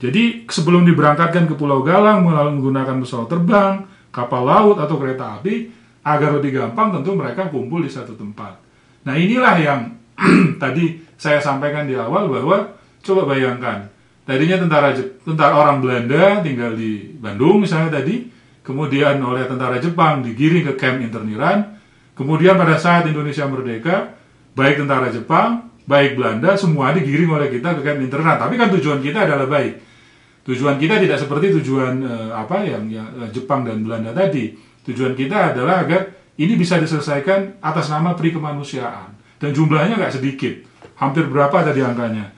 Jadi 0.02 0.50
sebelum 0.50 0.82
diberangkatkan 0.82 1.46
ke 1.46 1.54
Pulau 1.54 1.86
Galang 1.86 2.26
menggunakan 2.26 2.98
pesawat 2.98 3.30
terbang, 3.30 3.86
kapal 4.10 4.50
laut 4.50 4.82
atau 4.82 4.98
kereta 4.98 5.38
api, 5.38 5.70
agar 6.04 6.40
lebih 6.40 6.56
gampang 6.56 6.96
tentu 6.96 7.16
mereka 7.16 7.52
kumpul 7.52 7.84
di 7.84 7.92
satu 7.92 8.16
tempat. 8.16 8.56
Nah 9.08 9.16
inilah 9.16 9.56
yang 9.60 9.82
tadi 10.64 11.00
saya 11.20 11.40
sampaikan 11.44 11.88
di 11.88 11.96
awal 11.96 12.28
bahwa 12.32 12.76
coba 13.00 13.22
bayangkan 13.28 13.88
tadinya 14.30 14.62
tentara 14.62 14.94
tentara 15.26 15.54
orang 15.58 15.82
Belanda 15.82 16.46
tinggal 16.46 16.78
di 16.78 17.18
Bandung 17.18 17.66
misalnya 17.66 17.98
tadi, 17.98 18.30
kemudian 18.62 19.18
oleh 19.26 19.50
tentara 19.50 19.82
Jepang 19.82 20.22
digiring 20.22 20.70
ke 20.70 20.74
camp 20.78 21.02
interniran, 21.02 21.82
kemudian 22.14 22.54
pada 22.54 22.78
saat 22.78 23.10
Indonesia 23.10 23.50
merdeka, 23.50 24.14
baik 24.54 24.86
tentara 24.86 25.10
Jepang, 25.10 25.74
baik 25.90 26.14
Belanda 26.14 26.54
semua 26.54 26.94
digiring 26.94 27.34
oleh 27.34 27.50
kita 27.50 27.74
ke 27.74 27.82
camp 27.82 28.00
interniran. 28.06 28.38
Tapi 28.38 28.54
kan 28.62 28.70
tujuan 28.78 29.02
kita 29.02 29.26
adalah 29.26 29.50
baik. 29.50 29.74
Tujuan 30.46 30.78
kita 30.78 31.02
tidak 31.02 31.18
seperti 31.18 31.50
tujuan 31.62 31.94
eh, 32.06 32.30
apa 32.30 32.62
yang, 32.62 32.86
yang 32.86 33.10
eh, 33.26 33.30
Jepang 33.34 33.66
dan 33.66 33.82
Belanda 33.82 34.14
tadi. 34.14 34.69
Tujuan 34.88 35.18
kita 35.18 35.56
adalah 35.56 35.84
agar 35.84 36.16
ini 36.40 36.56
bisa 36.56 36.80
diselesaikan 36.80 37.60
atas 37.60 37.92
nama 37.92 38.16
pri 38.16 38.32
kemanusiaan 38.32 39.12
dan 39.40 39.50
jumlahnya 39.52 40.00
nggak 40.00 40.16
sedikit. 40.16 40.56
Hampir 41.00 41.28
berapa 41.28 41.64
tadi 41.64 41.84
angkanya? 41.84 42.32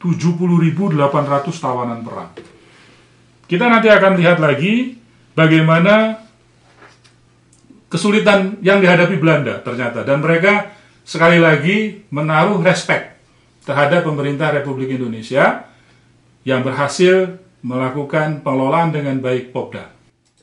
70.800 0.00 0.92
tawanan 1.56 2.04
perang. 2.04 2.32
Kita 3.48 3.64
nanti 3.70 3.88
akan 3.88 4.12
lihat 4.20 4.38
lagi 4.42 5.00
bagaimana 5.32 6.20
kesulitan 7.88 8.60
yang 8.60 8.82
dihadapi 8.82 9.16
Belanda 9.16 9.62
ternyata 9.64 10.04
dan 10.04 10.20
mereka 10.20 10.74
sekali 11.06 11.40
lagi 11.40 12.04
menaruh 12.12 12.60
respect 12.60 13.16
terhadap 13.64 14.04
pemerintah 14.04 14.52
Republik 14.52 14.92
Indonesia 14.92 15.64
yang 16.44 16.60
berhasil 16.66 17.40
melakukan 17.64 18.44
pengelolaan 18.44 18.94
dengan 18.94 19.18
baik 19.18 19.50
Popda. 19.50 19.95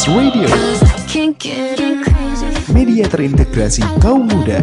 Metrums 0.00 0.16
Radio, 0.16 0.48
media 2.72 3.04
terintegrasi 3.04 3.84
kaum 4.00 4.24
muda. 4.24 4.56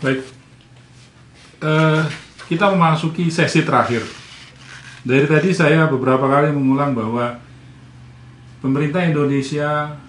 Baik, 0.00 0.24
Eh, 1.60 2.02
kita 2.48 2.72
memasuki 2.72 3.28
sesi 3.28 3.60
terakhir. 3.60 4.00
Dari 5.04 5.28
tadi 5.28 5.52
saya 5.52 5.84
beberapa 5.84 6.24
kali 6.24 6.48
mengulang 6.48 6.96
bahwa 6.96 7.36
pemerintah 8.64 9.04
Indonesia 9.04 10.00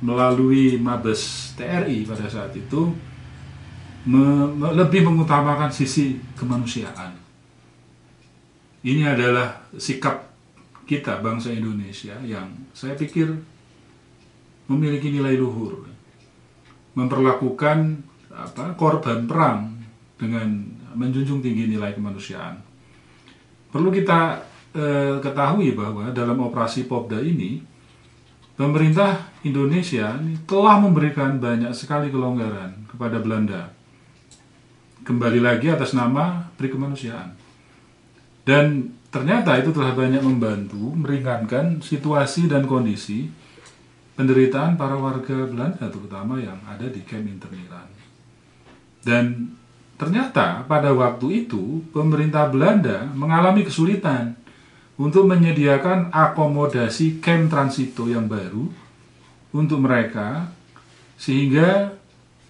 melalui 0.00 0.80
Mabes 0.80 1.52
TRI 1.60 2.08
pada 2.08 2.24
saat 2.24 2.56
itu 2.56 2.96
me- 4.08 4.48
me- 4.48 4.72
lebih 4.72 5.04
mengutamakan 5.04 5.68
sisi 5.68 6.16
kemanusiaan. 6.40 7.12
Ini 8.80 9.12
adalah 9.12 9.60
sikap 9.76 10.25
kita 10.86 11.18
bangsa 11.18 11.50
Indonesia 11.50 12.14
yang 12.22 12.46
saya 12.70 12.94
pikir 12.94 13.26
memiliki 14.70 15.10
nilai 15.10 15.34
luhur, 15.34 15.82
memperlakukan 16.94 18.06
apa 18.30 18.72
korban 18.78 19.26
perang 19.26 19.74
dengan 20.14 20.46
menjunjung 20.94 21.42
tinggi 21.42 21.68
nilai 21.74 21.92
kemanusiaan. 21.92 22.62
Perlu 23.74 23.90
kita 23.90 24.40
eh, 24.72 25.18
ketahui 25.18 25.74
bahwa 25.74 26.14
dalam 26.14 26.38
operasi 26.40 26.86
Popda 26.86 27.18
ini 27.18 27.60
pemerintah 28.54 29.26
Indonesia 29.42 30.16
telah 30.48 30.80
memberikan 30.80 31.36
banyak 31.42 31.74
sekali 31.74 32.08
kelonggaran 32.08 32.88
kepada 32.88 33.20
Belanda. 33.20 33.74
Kembali 35.02 35.38
lagi 35.38 35.70
atas 35.70 35.94
nama 35.94 36.50
Pri 36.58 36.66
Kemanusiaan. 36.70 37.30
Dan 38.46 38.90
ternyata 39.16 39.56
itu 39.56 39.72
telah 39.72 39.96
banyak 39.96 40.20
membantu 40.20 40.92
meringankan 40.92 41.80
situasi 41.80 42.52
dan 42.52 42.68
kondisi 42.68 43.32
penderitaan 44.12 44.76
para 44.76 44.92
warga 45.00 45.48
Belanda 45.48 45.88
terutama 45.88 46.36
yang 46.36 46.60
ada 46.68 46.84
di 46.84 47.00
kamp 47.00 47.24
interniran. 47.24 47.88
Dan 49.00 49.56
ternyata 49.96 50.68
pada 50.68 50.92
waktu 50.92 51.48
itu 51.48 51.80
pemerintah 51.96 52.52
Belanda 52.52 53.08
mengalami 53.16 53.64
kesulitan 53.64 54.36
untuk 55.00 55.24
menyediakan 55.24 56.12
akomodasi 56.12 57.16
kamp 57.24 57.48
transito 57.48 58.12
yang 58.12 58.28
baru 58.28 58.68
untuk 59.56 59.80
mereka 59.80 60.52
sehingga 61.16 61.96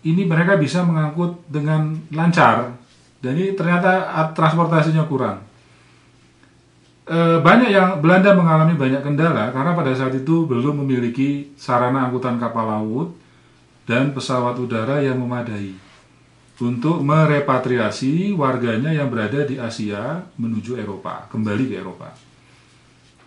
ini 0.02 0.26
mereka 0.26 0.58
bisa 0.58 0.82
mengangkut 0.82 1.46
dengan 1.46 1.94
lancar 2.10 2.74
ini 3.26 3.54
ternyata 3.58 4.06
transportasinya 4.34 5.06
kurang. 5.08 5.45
Eh, 7.06 7.38
banyak 7.38 7.70
yang 7.70 8.02
Belanda 8.02 8.34
mengalami 8.34 8.74
banyak 8.74 8.98
kendala 8.98 9.54
karena 9.54 9.78
pada 9.78 9.94
saat 9.94 10.10
itu 10.18 10.42
belum 10.42 10.82
memiliki 10.82 11.54
sarana 11.54 12.10
angkutan 12.10 12.34
kapal 12.34 12.66
laut 12.66 13.14
dan 13.86 14.10
pesawat 14.10 14.58
udara 14.58 14.98
yang 14.98 15.14
memadai 15.14 15.70
untuk 16.58 17.06
merepatriasi 17.06 18.34
warganya 18.34 18.90
yang 18.90 19.06
berada 19.06 19.46
di 19.46 19.54
Asia 19.54 20.26
menuju 20.34 20.82
Eropa, 20.82 21.30
kembali 21.30 21.70
ke 21.70 21.74
Eropa. 21.78 22.10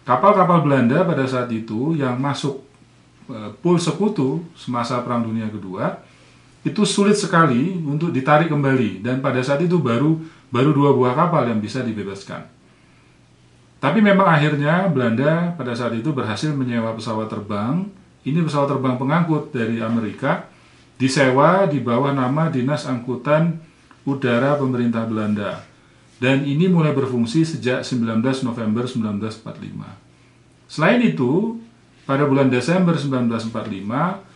Kapal-kapal 0.04 0.60
Belanda 0.60 1.08
pada 1.08 1.24
saat 1.24 1.48
itu 1.48 1.96
yang 1.96 2.20
masuk 2.20 2.60
eh, 3.32 3.56
pool 3.64 3.80
sekutu 3.80 4.44
semasa 4.60 5.00
Perang 5.08 5.24
Dunia 5.24 5.48
Kedua 5.48 6.04
itu 6.68 6.84
sulit 6.84 7.16
sekali 7.16 7.80
untuk 7.80 8.12
ditarik 8.12 8.52
kembali 8.52 9.00
dan 9.00 9.24
pada 9.24 9.40
saat 9.40 9.64
itu 9.64 9.80
baru 9.80 10.20
baru 10.52 10.76
dua 10.76 10.92
buah 10.92 11.16
kapal 11.16 11.48
yang 11.48 11.64
bisa 11.64 11.80
dibebaskan. 11.80 12.59
Tapi 13.80 14.04
memang 14.04 14.28
akhirnya 14.28 14.92
Belanda 14.92 15.56
pada 15.56 15.72
saat 15.72 15.96
itu 15.96 16.12
berhasil 16.12 16.52
menyewa 16.52 16.92
pesawat 16.92 17.32
terbang. 17.32 17.88
Ini 18.28 18.44
pesawat 18.44 18.76
terbang 18.76 19.00
pengangkut 19.00 19.56
dari 19.56 19.80
Amerika 19.80 20.52
disewa 21.00 21.64
di 21.64 21.80
bawah 21.80 22.12
nama 22.12 22.52
Dinas 22.52 22.84
Angkutan 22.84 23.56
Udara 24.04 24.60
Pemerintah 24.60 25.08
Belanda. 25.08 25.64
Dan 26.20 26.44
ini 26.44 26.68
mulai 26.68 26.92
berfungsi 26.92 27.48
sejak 27.48 27.88
19 27.88 28.20
November 28.44 28.84
1945. 28.84 30.68
Selain 30.68 31.00
itu, 31.00 31.56
pada 32.04 32.28
bulan 32.28 32.52
Desember 32.52 33.00
1945 33.00 34.28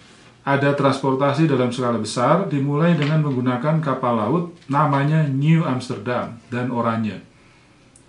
ada 0.47 0.69
transportasi 0.71 1.51
dalam 1.51 1.75
skala 1.75 1.99
besar 1.99 2.47
dimulai 2.47 2.95
dengan 2.95 3.19
menggunakan 3.27 3.83
kapal 3.83 4.15
laut 4.15 4.55
namanya 4.71 5.27
New 5.27 5.67
Amsterdam 5.67 6.39
dan 6.47 6.71
Oranje. 6.71 7.32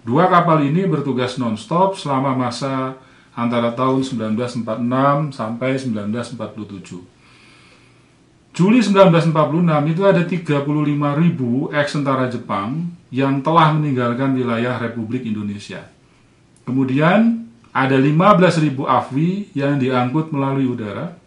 Dua 0.04 0.28
kapal 0.28 0.68
ini 0.68 0.84
bertugas 0.84 1.40
non-stop 1.40 1.96
selama 1.96 2.36
masa 2.36 3.00
antara 3.32 3.72
tahun 3.72 4.04
1946 4.04 5.32
sampai 5.32 5.80
1947. 5.80 7.00
Juli 8.54 8.78
1946 8.78 9.90
itu 9.90 10.02
ada 10.06 10.22
35.000 10.22 11.74
ex 11.74 11.86
tentara 11.90 12.30
Jepang 12.30 12.94
yang 13.10 13.42
telah 13.42 13.74
meninggalkan 13.74 14.36
wilayah 14.36 14.78
Republik 14.78 15.26
Indonesia. 15.26 15.90
Kemudian 16.62 17.50
ada 17.74 17.98
15.000 17.98 18.76
AFWI 18.78 19.50
yang 19.58 19.80
diangkut 19.82 20.30
melalui 20.30 20.70
udara 20.70 21.18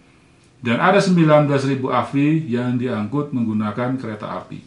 dan 0.64 0.80
ada 0.80 1.04
19.000 1.04 1.84
AFWI 1.84 2.48
yang 2.48 2.80
diangkut 2.80 3.36
menggunakan 3.36 4.00
kereta 4.00 4.40
api. 4.40 4.64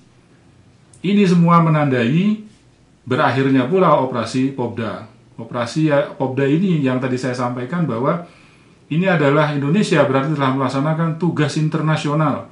Ini 1.01 1.25
semua 1.25 1.65
menandai 1.65 2.50
berakhirnya 3.11 3.67
pula 3.67 3.99
operasi 3.99 4.55
Popda. 4.55 5.11
Operasi 5.35 5.91
ya, 5.91 6.15
Popda 6.15 6.47
ini 6.47 6.79
yang 6.79 7.03
tadi 7.03 7.19
saya 7.19 7.35
sampaikan 7.35 7.91
bahwa 7.91 8.23
ini 8.87 9.11
adalah 9.11 9.51
Indonesia 9.51 10.07
berarti 10.07 10.39
telah 10.39 10.55
melaksanakan 10.55 11.19
tugas 11.19 11.59
internasional 11.59 12.47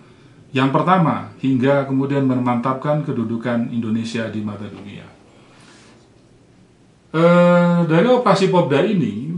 yang 0.50 0.74
pertama 0.74 1.30
hingga 1.38 1.86
kemudian 1.86 2.26
memantapkan 2.26 3.06
kedudukan 3.06 3.70
Indonesia 3.70 4.26
di 4.32 4.40
mata 4.42 4.66
dunia. 4.66 5.06
Eh, 7.08 7.78
dari 7.86 8.06
operasi 8.08 8.50
Popda 8.50 8.82
ini 8.82 9.30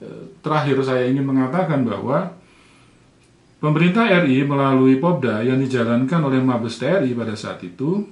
eh, 0.00 0.24
terakhir 0.40 0.80
saya 0.80 1.04
ingin 1.10 1.26
mengatakan 1.26 1.82
bahwa 1.82 2.32
pemerintah 3.58 4.06
RI 4.24 4.46
melalui 4.46 4.96
Popda 4.96 5.42
yang 5.42 5.58
dijalankan 5.60 6.20
oleh 6.22 6.40
Mabes 6.40 6.78
TNI 6.78 7.10
pada 7.12 7.34
saat 7.34 7.60
itu 7.66 8.06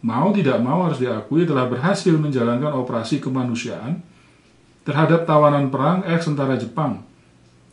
mau 0.00 0.32
tidak 0.32 0.58
mau 0.64 0.88
harus 0.88 1.00
diakui 1.00 1.44
telah 1.44 1.68
berhasil 1.68 2.12
menjalankan 2.16 2.72
operasi 2.72 3.20
kemanusiaan 3.20 4.00
terhadap 4.84 5.28
tawanan 5.28 5.68
perang 5.68 6.00
ex 6.08 6.24
tentara 6.24 6.56
Jepang 6.56 7.04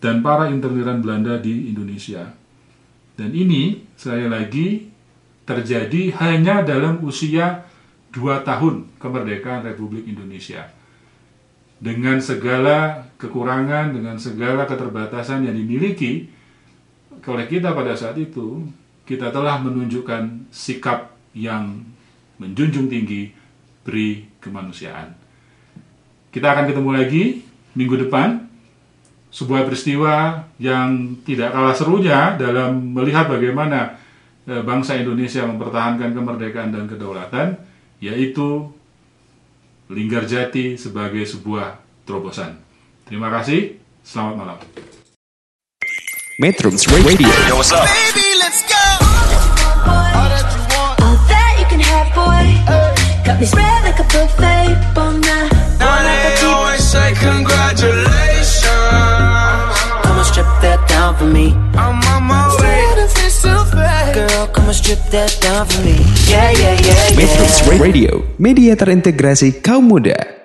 dan 0.04 0.20
para 0.22 0.52
interniran 0.52 1.00
Belanda 1.00 1.40
di 1.40 1.72
Indonesia. 1.72 2.36
Dan 3.18 3.34
ini, 3.34 3.82
saya 3.98 4.30
lagi, 4.30 4.94
terjadi 5.48 6.14
hanya 6.22 6.62
dalam 6.62 7.02
usia 7.02 7.66
dua 8.14 8.46
tahun 8.46 8.86
kemerdekaan 9.02 9.66
Republik 9.66 10.06
Indonesia. 10.06 10.70
Dengan 11.82 12.22
segala 12.22 13.10
kekurangan, 13.18 13.94
dengan 13.94 14.22
segala 14.22 14.70
keterbatasan 14.70 15.50
yang 15.50 15.56
dimiliki 15.58 16.30
oleh 17.26 17.46
kita 17.50 17.74
pada 17.74 17.98
saat 17.98 18.18
itu, 18.22 18.70
kita 19.08 19.34
telah 19.34 19.58
menunjukkan 19.66 20.52
sikap 20.54 21.18
yang 21.34 21.82
menjunjung 22.38 22.90
tinggi 22.90 23.34
beri 23.86 24.26
kemanusiaan. 24.42 25.14
Kita 26.34 26.54
akan 26.54 26.66
ketemu 26.70 26.90
lagi 26.94 27.24
minggu 27.74 28.08
depan 28.08 28.46
sebuah 29.32 29.68
peristiwa 29.68 30.46
yang 30.58 31.20
tidak 31.28 31.54
kalah 31.54 31.76
serunya 31.76 32.34
dalam 32.40 32.96
melihat 32.96 33.30
bagaimana 33.30 33.98
eh, 34.48 34.64
bangsa 34.64 34.98
Indonesia 34.98 35.46
mempertahankan 35.46 36.16
kemerdekaan 36.16 36.74
dan 36.74 36.86
kedaulatan 36.90 37.58
yaitu 38.02 38.70
Linggarjati 39.88 40.76
sebagai 40.76 41.24
sebuah 41.24 41.80
terobosan. 42.04 42.60
Terima 43.08 43.32
kasih, 43.32 43.80
selamat 44.04 44.36
malam. 44.36 44.58
Metrums 46.44 46.84
Radio 46.92 47.08
Baby, 47.08 47.24
let's 47.24 47.72
go. 47.72 48.27
Got 53.28 53.40
me 53.40 53.46
spread 53.46 53.84
like 53.84 54.00
a 54.00 54.08
buffet. 54.08 54.72
Bon 54.96 55.20
Now 55.20 56.00
they 56.08 56.40
always 56.48 56.80
say 56.80 57.12
congratulations. 57.20 58.72
Come 60.08 60.16
on, 60.16 60.24
strip 60.24 60.48
that 60.64 60.80
down 60.88 61.12
for 61.20 61.28
me. 61.28 61.52
I'm 61.76 62.00
on 62.16 62.24
my 62.24 62.48
way. 62.64 62.88
Girl, 64.16 64.48
come 64.48 64.72
on, 64.72 64.74
strip 64.74 65.04
that 65.12 65.36
down 65.44 65.68
for 65.68 65.84
me. 65.84 66.00
Yeah, 66.32 66.56
yeah, 66.56 66.80
yeah, 66.80 67.12
yeah. 67.12 67.20
Metrums 67.20 67.60
Radio 67.84 68.24
Media 68.40 68.80
terintegrasi 68.80 69.60
kaum 69.60 69.92
muda 69.92 70.37